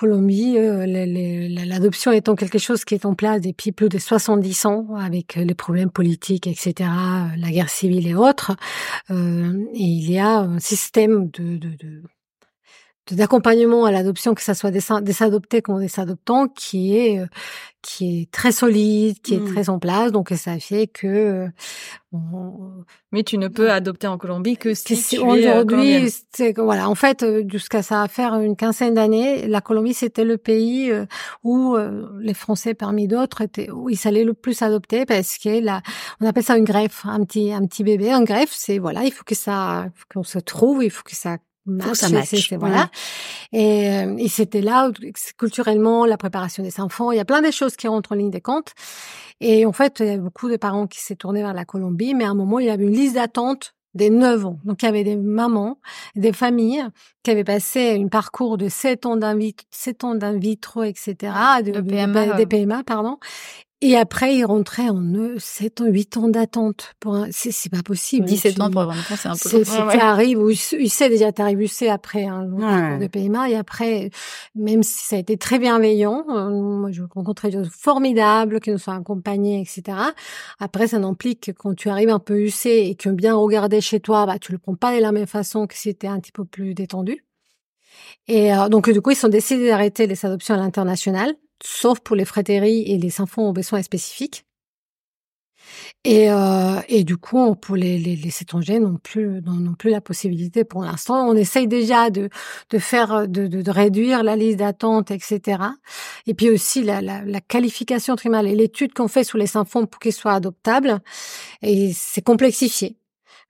[0.00, 0.86] Colombie, euh,
[1.66, 5.44] l'adoption étant quelque chose qui est en place depuis plus de 70 ans, avec euh,
[5.44, 8.52] les problèmes politiques, etc., euh, la guerre civile et autres,
[9.10, 9.14] et
[9.74, 12.02] il y a un système de, de, de
[13.10, 17.26] d'accompagnement à l'adoption, que ce soit des, des adoptés comme des adoptants, qui est euh,
[17.82, 19.52] qui est très solide, qui est mmh.
[19.54, 20.12] très en place.
[20.12, 21.06] Donc ça fait que.
[21.06, 21.48] Euh,
[23.10, 26.12] Mais tu ne peux adopter en Colombie que si tu euh, aujourd'hui.
[26.58, 30.92] voilà, en fait, jusqu'à ça à faire une quinzaine d'années, la Colombie c'était le pays
[31.42, 31.76] où
[32.20, 35.82] les Français parmi d'autres étaient où il s'allait le plus adopter parce que là,
[36.20, 38.10] on appelle ça une greffe, un petit un petit bébé.
[38.10, 41.38] Un greffe, c'est voilà, il faut que ça qu'on se trouve, il faut que ça
[41.94, 42.52] ça marche.
[42.54, 42.90] Voilà.
[43.52, 44.90] Et, euh, et c'était là,
[45.38, 48.30] culturellement, la préparation des enfants, il y a plein de choses qui rentrent en ligne
[48.30, 48.72] de compte.
[49.40, 52.14] Et en fait, il y a beaucoup de parents qui s'est tournés vers la Colombie,
[52.14, 54.58] mais à un moment, il y avait une liste d'attente des 9 ans.
[54.64, 55.78] Donc, il y avait des mamans,
[56.14, 56.84] des familles
[57.22, 61.14] qui avaient passé un parcours de 7 ans d'un vitro, 7 ans d'un vitro, etc.,
[61.64, 63.18] de, de PMA, des PMA, pardon.
[63.82, 65.02] Et après, il rentrait en
[65.38, 66.92] 7 ans, 8 ans d'attente.
[67.00, 67.28] Pour un...
[67.30, 68.26] c'est, pas possible.
[68.26, 69.98] 17 ans pour avoir un c'est un peu c'est, c'est ouais.
[69.98, 74.10] arrive, ou il sait déjà, t'arrives, c'est après un hein, de PMA, et après,
[74.54, 78.70] même si ça a été très bienveillant, euh, moi, je rencontrais des gens formidables, qui
[78.70, 79.96] nous sont accompagnés, etc.
[80.58, 84.00] Après, ça n'implique que quand tu arrives un peu UC et que bien regarder chez
[84.00, 86.32] toi, bah, tu le prends pas de la même façon que si tu un petit
[86.32, 87.24] peu plus détendu.
[88.28, 92.16] Et euh, donc, du coup, ils ont décidé d'arrêter les adoptions à l'international sauf pour
[92.16, 94.44] les frétéries et les enfants aux besoins spécifiques.
[96.04, 100.00] Et, euh, et du coup, pour les, les, les étrangers non plus, non, plus la
[100.00, 101.28] possibilité pour l'instant.
[101.28, 102.28] On essaye déjà de,
[102.70, 105.62] de faire, de, de, de réduire la liste d'attente, etc.
[106.26, 109.86] Et puis aussi la, la, la qualification trimale et l'étude qu'on fait sur les enfants
[109.86, 111.00] pour qu'ils soient adoptables.
[111.62, 112.96] Et c'est complexifié.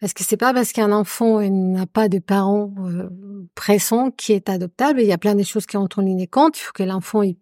[0.00, 3.10] Parce que c'est pas parce qu'un enfant n'a pas de parents euh,
[3.54, 5.00] pressants qui est adoptable.
[5.00, 6.58] Il y a plein de choses qui entrent en ligne de compte.
[6.58, 7.36] Il faut que l'enfant il,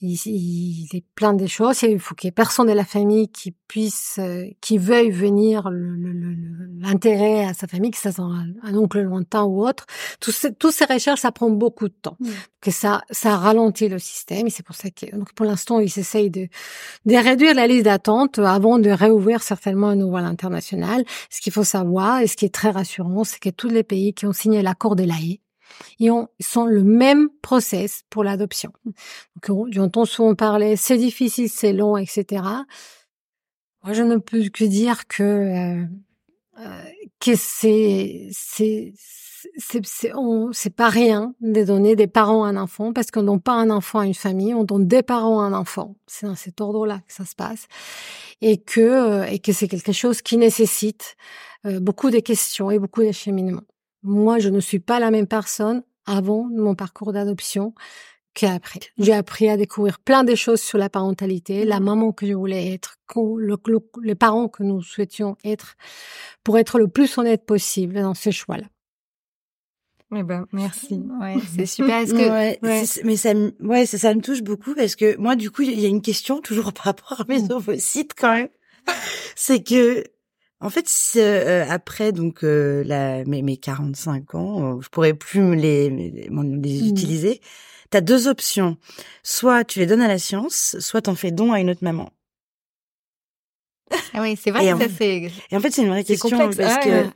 [0.00, 1.82] il, il, ait plein de choses.
[1.82, 5.68] Il faut qu'il y ait personne de la famille qui puisse, euh, qui veuille venir
[5.72, 8.24] l'intérêt à sa famille, que ça soit
[8.62, 9.86] un, oncle lointain ou autre.
[10.20, 12.16] Tous ces recherches, ça prend beaucoup de temps.
[12.20, 12.28] Mmh.
[12.60, 14.48] Que ça, ça ralentit le système.
[14.48, 16.48] Et c'est pour ça que, donc pour l'instant, ils essayent de,
[17.06, 21.04] de réduire la liste d'attente avant de réouvrir certainement un nouveau à l'international.
[21.30, 24.12] Ce qu'il faut savoir et ce qui est très rassurant, c'est que tous les pays
[24.12, 25.40] qui ont signé l'accord de l'AE,
[25.98, 28.72] ils ont, sont le même process pour l'adoption.
[28.84, 32.42] Donc, j'entends souvent parler, c'est difficile, c'est long, etc.
[33.84, 35.84] Moi, je ne peux que dire que euh,
[36.60, 36.84] euh,
[37.20, 38.92] que c'est c'est
[39.56, 39.82] c'est
[40.52, 43.70] c'est pas rien de donner des parents à un enfant parce qu'on donne pas un
[43.70, 45.96] enfant à une famille, on donne des parents à un enfant.
[46.06, 47.66] C'est dans cet ordre-là que ça se passe
[48.40, 51.16] et que euh, et que c'est quelque chose qui nécessite
[51.64, 53.64] beaucoup de questions et beaucoup d'acheminements.
[54.02, 57.74] Moi, je ne suis pas la même personne avant mon parcours d'adoption
[58.34, 58.80] qu'après.
[58.98, 62.72] J'ai appris à découvrir plein de choses sur la parentalité, la maman que je voulais
[62.72, 62.96] être,
[64.02, 65.76] les parents que nous souhaitions être,
[66.44, 68.66] pour être le plus honnête possible dans ces choix-là.
[70.14, 71.02] Eh ben, merci.
[71.20, 71.98] Ouais, c'est super.
[71.98, 72.58] Est-ce que, ouais,
[73.04, 75.84] mais ça, ouais, ça, ça me touche beaucoup parce que moi, du coup, il y
[75.84, 77.52] a une question toujours par rapport à mes mmh.
[77.52, 78.48] ovocytes quand même.
[79.36, 80.04] c'est que,
[80.60, 85.40] en fait, euh, après donc euh, la, mes, mes 45 ans, euh, je pourrais plus
[85.40, 86.86] me les, les, les mmh.
[86.86, 87.40] utiliser.
[87.90, 88.76] T'as deux options.
[89.22, 92.10] Soit tu les donnes à la science, soit t'en fais don à une autre maman.
[94.14, 95.30] Ah oui, c'est vrai que ça c'est.
[95.50, 96.56] Et en fait, c'est une vraie question complexe.
[96.56, 97.06] parce ah que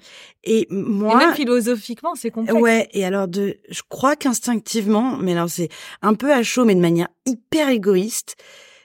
[0.44, 1.14] et moi.
[1.14, 2.60] Et même philosophiquement, c'est complexe.
[2.60, 2.88] Ouais.
[2.92, 5.68] Et alors de, je crois qu'instinctivement, mais alors c'est
[6.02, 8.36] un peu à chaud, mais de manière hyper égoïste.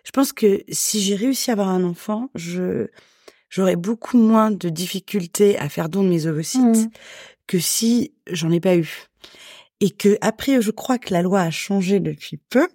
[0.03, 2.87] Je pense que si j'ai réussi à avoir un enfant, je
[3.49, 6.89] j'aurais beaucoup moins de difficultés à faire don de mes ovocytes mmh.
[7.47, 9.05] que si j'en ai pas eu
[9.79, 12.67] et que après je crois que la loi a changé depuis peu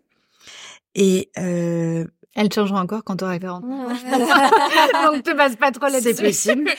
[0.95, 6.15] et euh, elle changera encore quand tu auras 40 donc te passe pas trop là-dessus.
[6.15, 6.71] C'est possible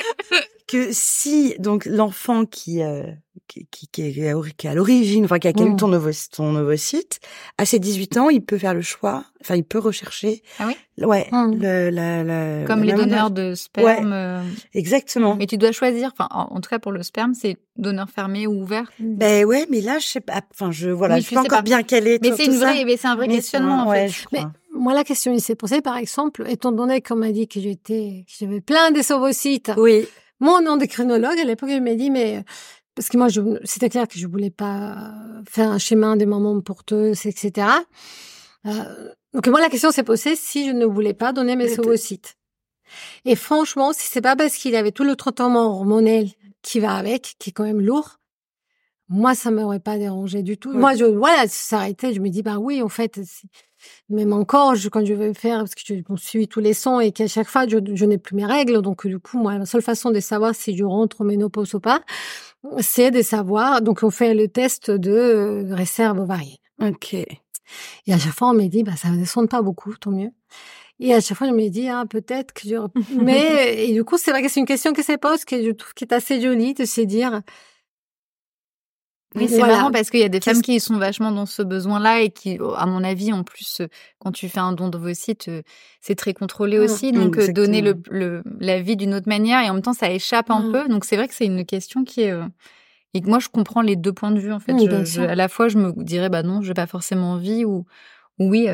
[0.68, 3.04] que si donc l'enfant qui euh,
[3.47, 5.78] qui, qui, qui, est à l'origine, enfin qui a eu mm.
[5.78, 5.91] ton,
[6.32, 7.20] ton ovocyte,
[7.58, 10.41] à ses 18 ans, il peut faire le choix, enfin il peut rechercher.
[10.60, 11.06] Ah oui?
[11.06, 11.28] Ouais.
[11.32, 11.56] Mm.
[11.60, 13.86] Le, la, la, Comme les donneurs de sperme.
[13.86, 14.41] Ouais, euh,
[14.74, 15.36] exactement.
[15.36, 16.12] Mais tu dois choisir.
[16.14, 18.91] Enfin, en, tout cas pour le sperme, c'est donneur fermé ou ouvert.
[18.99, 20.41] Ben ouais, mais là je sais pas.
[20.51, 22.22] Enfin je voilà, je sais pas encore bien quelle est.
[22.22, 23.88] Mais c'est une vraie, mais c'est un vrai questionnement.
[23.88, 24.47] Ouais, en fait.
[24.84, 28.26] Moi, la question, il s'est posée, par exemple, étant donné qu'on m'a dit que j'étais,
[28.28, 29.72] que j'avais plein de ovocytes.
[29.78, 30.06] Oui.
[30.42, 32.44] Mon endocrinologue, à l'époque, il m'a dit, mais
[32.96, 33.28] parce que moi,
[33.64, 35.14] c'était clair que je voulais pas
[35.50, 37.68] faire un schéma des mamans porteuses, etc.
[38.66, 38.72] Euh,
[39.34, 42.36] donc moi, la question s'est posée si je ne voulais pas donner mes ovocytes.
[43.24, 46.28] Et franchement, si c'est pas parce qu'il avait tout le traitement hormonal
[46.62, 48.20] qui va avec, qui est quand même lourd,
[49.10, 50.74] moi, ça m'aurait pas dérangé du tout.
[50.74, 53.20] Moi, je, voilà, s'arrêter, je me dis, bah oui, en fait,
[54.10, 57.12] même encore, je, quand je vais faire, parce que je suis tous les sons et
[57.12, 58.82] qu'à chaque fois, je, je n'ai plus mes règles.
[58.82, 61.80] Donc, du coup, moi, la seule façon de savoir si je rentre au ménopause ou
[61.80, 62.02] pas,
[62.80, 63.82] c'est de savoir.
[63.82, 66.58] Donc, on fait le test de euh, réserve ovarienne.
[66.82, 67.14] OK.
[67.14, 70.32] Et à chaque fois, on me dit, bah, ça ne descend pas beaucoup, tant mieux.
[71.00, 72.76] Et à chaque fois, je me dis, ah, peut-être que je...
[73.22, 75.72] Mais, et du coup, c'est vrai que c'est une question qui se pose, que je
[75.72, 77.42] trouve qui est assez jolie de se dire,
[79.36, 82.22] oui, c'est marrant parce qu'il y a des femmes qui sont vachement dans ce besoin-là
[82.22, 83.88] et qui, à mon avis, en plus, euh,
[84.20, 85.62] quand tu fais un don d'ovocytes, euh,
[86.02, 87.12] c'est très contrôlé mmh, aussi.
[87.12, 90.12] Donc, euh, donner le, le, la vie d'une autre manière et en même temps, ça
[90.12, 90.72] échappe un mmh.
[90.72, 90.88] peu.
[90.88, 92.34] Donc, c'est vrai que c'est une question qui est...
[93.16, 94.74] Et que moi, je comprends les deux points de vue, en fait.
[95.20, 97.86] à la fois, je me dirais, bah non, j'ai pas forcément envie ou
[98.40, 98.68] oui,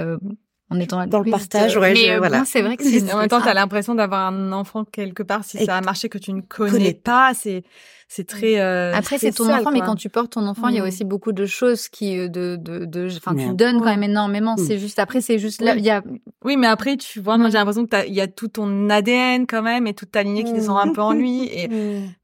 [0.69, 1.75] en étant dans le partage.
[1.75, 2.45] Ouais, mais voilà.
[2.45, 3.11] c'est vrai que c'est...
[3.13, 6.17] En même temps, t'as l'impression d'avoir un enfant quelque part si ça a marché que
[6.17, 7.33] tu ne connais, pas.
[7.33, 7.63] C'est
[8.11, 10.79] c'est très euh, après c'est ton enfant mais quand tu portes ton enfant il y
[10.79, 14.01] a aussi beaucoup de choses qui euh, de de de enfin tu donnes quand même
[14.01, 14.55] énormément.
[14.55, 14.65] Mm.
[14.65, 16.01] c'est juste après c'est juste là il y a
[16.43, 19.45] oui mais après tu vois moi j'ai l'impression que il y a tout ton ADN
[19.45, 21.67] quand même et toute ta lignée qui descend un peu en lui et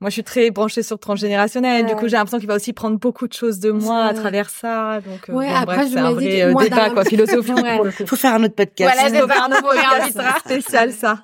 [0.02, 1.86] moi je suis très branchée sur transgénérationnel.
[1.86, 4.50] Du coup j'ai l'impression qu'il va aussi prendre beaucoup de choses de moi à travers
[4.50, 5.02] ça.
[5.02, 7.54] Donc euh, après, c'est un vrai débat quoi philosophique
[8.08, 8.92] faut faire un autre podcast.
[8.92, 11.20] Voilà c'est un nouveau podcast spécial ça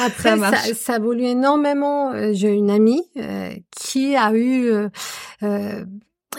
[0.00, 2.12] après, ça, ça, ça, a évolué énormément.
[2.12, 4.70] Euh, j'ai une amie euh, qui a eu,
[5.42, 5.84] euh,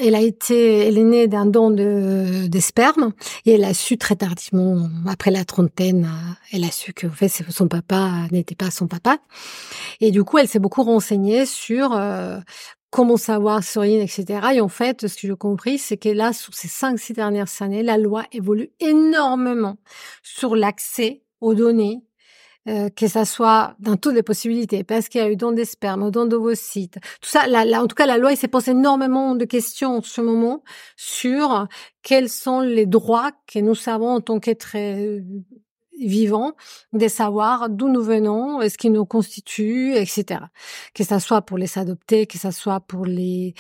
[0.01, 3.11] elle a été, elle est née d'un don de, de sperme
[3.45, 6.09] et elle a su très tardivement, après la trentaine,
[6.51, 9.17] elle a su que en fait son papa n'était pas son papa.
[9.99, 11.99] Et du coup, elle s'est beaucoup renseignée sur
[12.89, 14.39] comment savoir sur rien, etc.
[14.55, 17.49] Et en fait, ce que j'ai compris, c'est que là, sur ces cinq, six dernières
[17.61, 19.77] années, la loi évolue énormément
[20.23, 22.01] sur l'accès aux données
[22.68, 25.66] euh, que ça soit dans toutes les possibilités, parce qu'il y a eu don des
[25.66, 27.45] spermes, don d'ovocytes, tout ça.
[27.47, 30.64] en tout cas, la loi, il s'est posé énormément de questions en ce moment
[30.97, 31.68] sur
[32.03, 34.76] quels sont les droits que nous savons en tant qu'être
[35.99, 36.53] vivants,
[36.93, 40.41] de savoir d'où nous venons, ce qui nous constitue, etc.
[40.93, 43.53] Que ça soit pour les adopter, que ça soit pour les,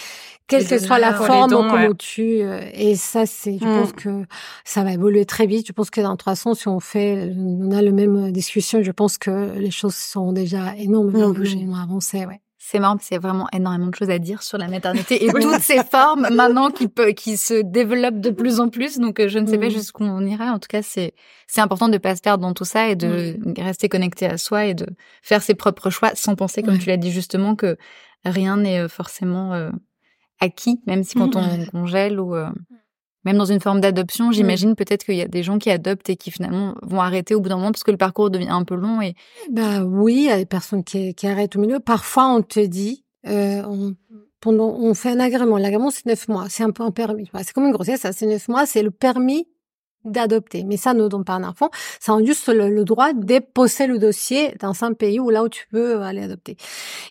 [0.47, 3.95] quelle que soit la forme comment tu, euh, et ça c'est, je pense mm.
[3.95, 4.25] que
[4.63, 5.67] ça va évoluer très vite.
[5.67, 8.91] Je pense que dans trois ans, si on fait, on a le même discussion, je
[8.91, 13.17] pense que les choses sont déjà énormément bougées, avancées, ouais c'est marrant parce qu'il y
[13.17, 16.69] a vraiment énormément de choses à dire sur la maternité et toutes ces formes maintenant
[16.69, 18.99] qui peut, qui se développent de plus en plus.
[18.99, 19.71] Donc, euh, je ne sais pas mm.
[19.71, 20.51] jusqu'où on ira.
[20.51, 21.13] En tout cas, c'est,
[21.47, 24.65] c'est important de pas se perdre dans tout ça et de rester connecté à soi
[24.65, 24.85] et de
[25.21, 27.77] faire ses propres choix sans penser, comme tu l'as dit justement, que
[28.25, 29.71] rien n'est euh, forcément euh,
[30.41, 31.39] acquis, même si quand mm.
[31.39, 32.35] on congèle ou,
[33.25, 36.15] même dans une forme d'adoption, j'imagine peut-être qu'il y a des gens qui adoptent et
[36.15, 38.75] qui finalement vont arrêter au bout d'un moment parce que le parcours devient un peu
[38.75, 39.01] long.
[39.01, 39.15] Et
[39.51, 41.79] bah oui, il y a des personnes qui, qui arrêtent au milieu.
[41.79, 43.91] Parfois, on te dit, euh,
[44.39, 45.57] pendant, on fait un agrément.
[45.57, 46.45] L'agrément, c'est neuf mois.
[46.49, 47.29] C'est un peu un permis.
[47.43, 48.65] C'est comme une grossesse, ça, c'est neuf mois.
[48.65, 49.47] C'est le permis
[50.05, 50.63] d'adopter.
[50.63, 51.69] Mais ça ne donne pas un enfant.
[51.99, 55.49] Ça a juste le, droit de déposer le dossier dans un pays où là où
[55.49, 56.55] tu peux aller adopter.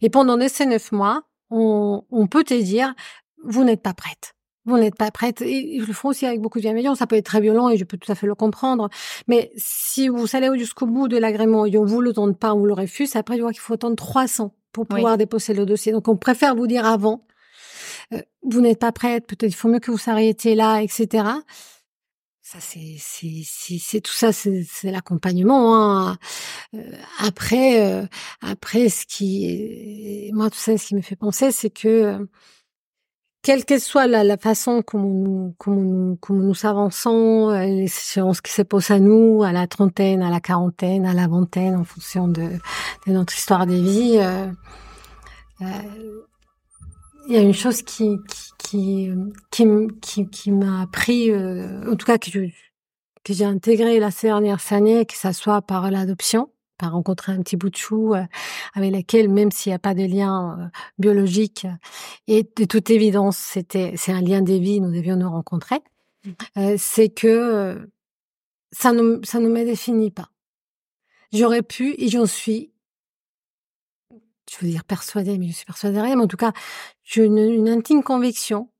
[0.00, 2.94] Et pendant ces neuf mois, on, on peut te dire,
[3.44, 4.34] vous n'êtes pas prête
[4.68, 5.42] vous n'êtes pas prête.
[5.42, 6.98] Et ils le font aussi avec beaucoup de bienveillance.
[6.98, 8.88] Ça peut être très violent et je peux tout à fait le comprendre.
[9.26, 12.60] Mais si vous allez jusqu'au bout de l'agrément et on vous le donne pas, on
[12.60, 15.92] vous le refuse, après, il qu'il faut attendre 300 pour pouvoir déposer le dossier.
[15.92, 17.26] Donc, on préfère vous dire avant,
[18.12, 21.24] euh, vous n'êtes pas prête, peut-être il faut mieux que vous s'arrêtiez là, etc.
[22.40, 25.76] Ça, c'est, c'est, c'est, tout ça, c'est, c'est l'accompagnement.
[25.76, 26.18] Hein.
[26.74, 28.06] Euh, après, euh,
[28.40, 32.26] après, ce qui, moi, tout ça, ce qui me fait penser, c'est que
[33.42, 38.52] quelle que soit la, façon comme nous, comme nous, nous avançons, euh, les séances qui
[38.52, 42.28] se posent à nous, à la trentaine, à la quarantaine, à la vingtaine, en fonction
[42.28, 42.48] de,
[43.06, 44.46] de notre histoire de vie, euh,
[45.62, 46.24] euh,
[47.28, 48.16] il y a une chose qui
[48.58, 49.10] qui
[49.50, 49.68] qui
[50.00, 52.30] qui, qui, m'a appris, en tout cas que
[53.24, 57.56] que j'ai intégré la dernière année, que ça soit par l'adoption, par rencontrer un petit
[57.56, 58.24] bout de chou euh,
[58.74, 61.66] avec lequel, même s'il n'y a pas de lien euh, biologique,
[62.26, 65.80] et de toute évidence, c'était c'est un lien des vies, nous devions nous rencontrer,
[66.24, 66.30] mmh.
[66.58, 67.88] euh, c'est que
[68.72, 70.30] ça ne ça ne me définit pas.
[71.32, 72.72] J'aurais pu et j'en suis,
[74.50, 76.52] je veux dire persuadée, mais je suis persuadée rien, mais en tout cas,
[77.04, 78.70] j'ai une, une intime conviction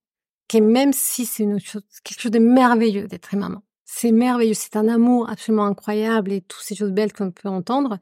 [0.49, 4.77] que même si c'est une chose, quelque chose de merveilleux d'être maman, c'est merveilleux, c'est
[4.77, 7.99] un amour absolument incroyable et toutes ces choses belles qu'on peut entendre,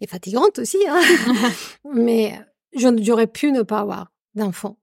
[0.00, 1.00] et fatigantes aussi, hein.
[1.94, 2.38] Mais
[2.74, 4.78] j'aurais pu ne pas avoir d'enfants,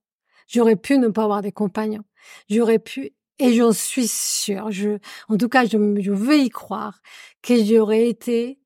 [0.47, 2.05] j'aurais pu ne pas avoir des compagnons,
[2.49, 7.01] j'aurais pu, et j'en suis sûre, je, en tout cas, je, je veux y croire,
[7.41, 8.57] que j'aurais été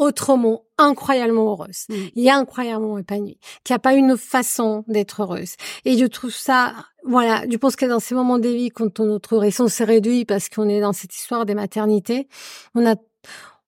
[0.00, 1.94] autrement incroyablement heureuse mmh.
[2.16, 5.54] et incroyablement épanouie, qu'il n'y a pas une façon d'être heureuse.
[5.84, 6.74] Et je trouve ça,
[7.04, 10.48] voilà, je pense que dans ces moments de vie, quand notre raison s'est réduite parce
[10.48, 12.28] qu'on est dans cette histoire des maternités,
[12.74, 12.96] on a,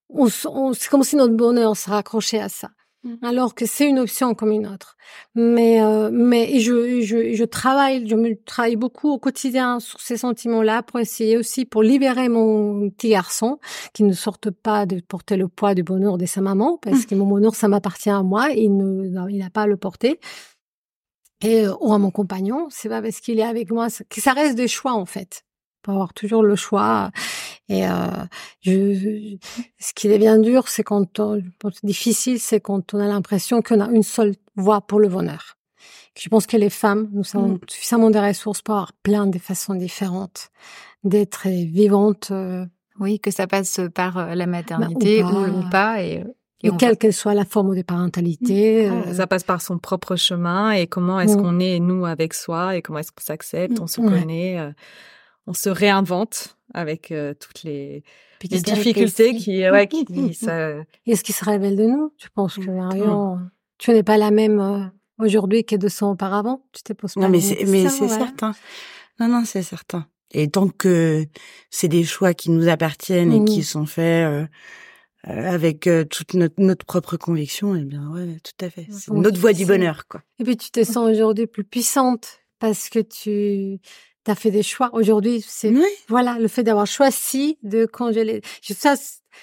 [0.08, 0.28] on,
[0.72, 2.70] c'est comme si notre bonheur se raccrochait à ça.
[3.04, 3.16] Mmh.
[3.22, 4.96] alors que c'est une option comme une autre.
[5.34, 10.16] Mais euh, mais je, je je travaille, je me travaille beaucoup au quotidien sur ces
[10.16, 13.58] sentiments-là pour essayer aussi pour libérer mon petit garçon
[13.92, 17.06] qui ne sorte pas de porter le poids du bonheur de sa maman parce mmh.
[17.06, 20.20] que mon bonheur ça m'appartient à moi, il ne il n'a pas à le porter.
[21.42, 24.32] Et euh, ou à mon compagnon, c'est pas parce qu'il est avec moi que ça
[24.32, 25.42] reste des choix en fait.
[25.82, 27.10] Pour avoir toujours le choix
[27.68, 27.90] et euh,
[28.60, 29.36] je,
[29.78, 31.40] ce qui devient dur, c'est quand on,
[31.82, 35.56] difficile, c'est quand on a l'impression qu'on a une seule voie pour le bonheur.
[36.18, 37.60] Je pense que les femmes, nous avons mmh.
[37.68, 40.50] suffisamment de ressources pour avoir plein de façons différentes
[41.04, 42.28] d'être vivantes.
[42.30, 42.66] Euh,
[43.00, 46.02] oui, que ça passe par euh, la maternité bah, ou, pas.
[46.02, 46.22] et,
[46.62, 48.90] et, quelle qu'elle soit la forme de parentalité.
[48.90, 49.14] Mmh.
[49.14, 51.42] Ça passe par son propre chemin et comment est-ce mmh.
[51.42, 54.74] qu'on est, nous, avec soi et comment est-ce qu'on s'accepte, on se connaît,
[55.46, 58.02] on se réinvente avec euh, toutes les,
[58.50, 60.74] les difficultés qui, ouais, qui, ça...
[61.06, 63.38] Et ce qui se révèle de nous, je pense que Marion,
[63.78, 64.84] tu n'es pas la même euh,
[65.18, 66.64] aujourd'hui que 200 ans auparavant?
[66.72, 68.52] Tu t'es posé Non, mais c'est, mais c'est certain.
[69.20, 70.06] Non, non, c'est certain.
[70.30, 71.26] Et tant que
[71.70, 73.64] c'est des choix qui nous appartiennent et qui mmh.
[73.64, 74.46] sont faits euh,
[75.24, 78.86] avec toute notre, notre, propre conviction, eh bien, ouais, tout à fait.
[78.90, 80.22] C'est notre voie du bonheur, quoi.
[80.38, 83.80] Et puis tu te sens aujourd'hui plus puissante parce que tu
[84.24, 84.90] tu as fait des choix.
[84.92, 85.72] Aujourd'hui, c'est
[86.08, 88.42] voilà le fait d'avoir choisi de congeler.
[88.62, 88.94] Ça,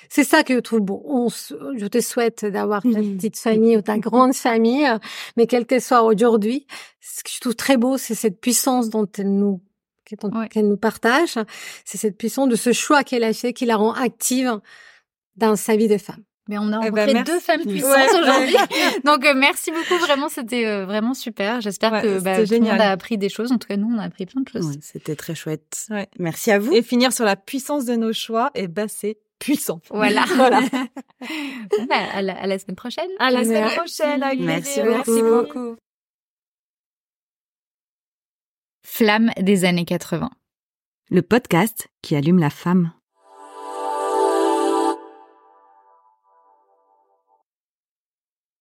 [0.09, 1.01] c'est ça que je trouve beau.
[1.05, 3.17] On, je te souhaite d'avoir ta mmh.
[3.17, 4.87] petite famille ou ta grande famille,
[5.35, 6.67] mais quel que soit aujourd'hui,
[7.01, 9.61] ce que je trouve très beau, c'est cette puissance dont elle nous
[10.49, 11.37] qu'elle nous partage.
[11.85, 14.59] C'est cette puissance de ce choix qu'elle a fait, qui la rend active
[15.35, 16.23] dans sa vie de femme.
[16.49, 18.55] Mais on a eh ben, rencontré deux femmes puissantes aujourd'hui.
[19.05, 21.61] Donc euh, merci beaucoup, vraiment c'était euh, vraiment super.
[21.61, 23.51] J'espère que bah, tout le monde a appris des choses.
[23.51, 24.77] En tout cas, nous on a appris plein de choses.
[24.81, 25.87] c'était très chouette.
[26.17, 26.73] Merci à vous.
[26.73, 29.79] Et finir sur la puissance de nos choix, et bah c'est puissant.
[29.89, 30.25] Voilà.
[30.35, 30.61] voilà.
[31.89, 33.09] Bah, à, la, à, la, semaine prochaine.
[33.19, 34.23] À la semaine prochaine.
[34.39, 35.11] Merci beaucoup.
[35.11, 35.75] Merci beaucoup.
[38.85, 40.29] Flamme des années 80.
[41.09, 42.91] Le podcast qui allume la femme.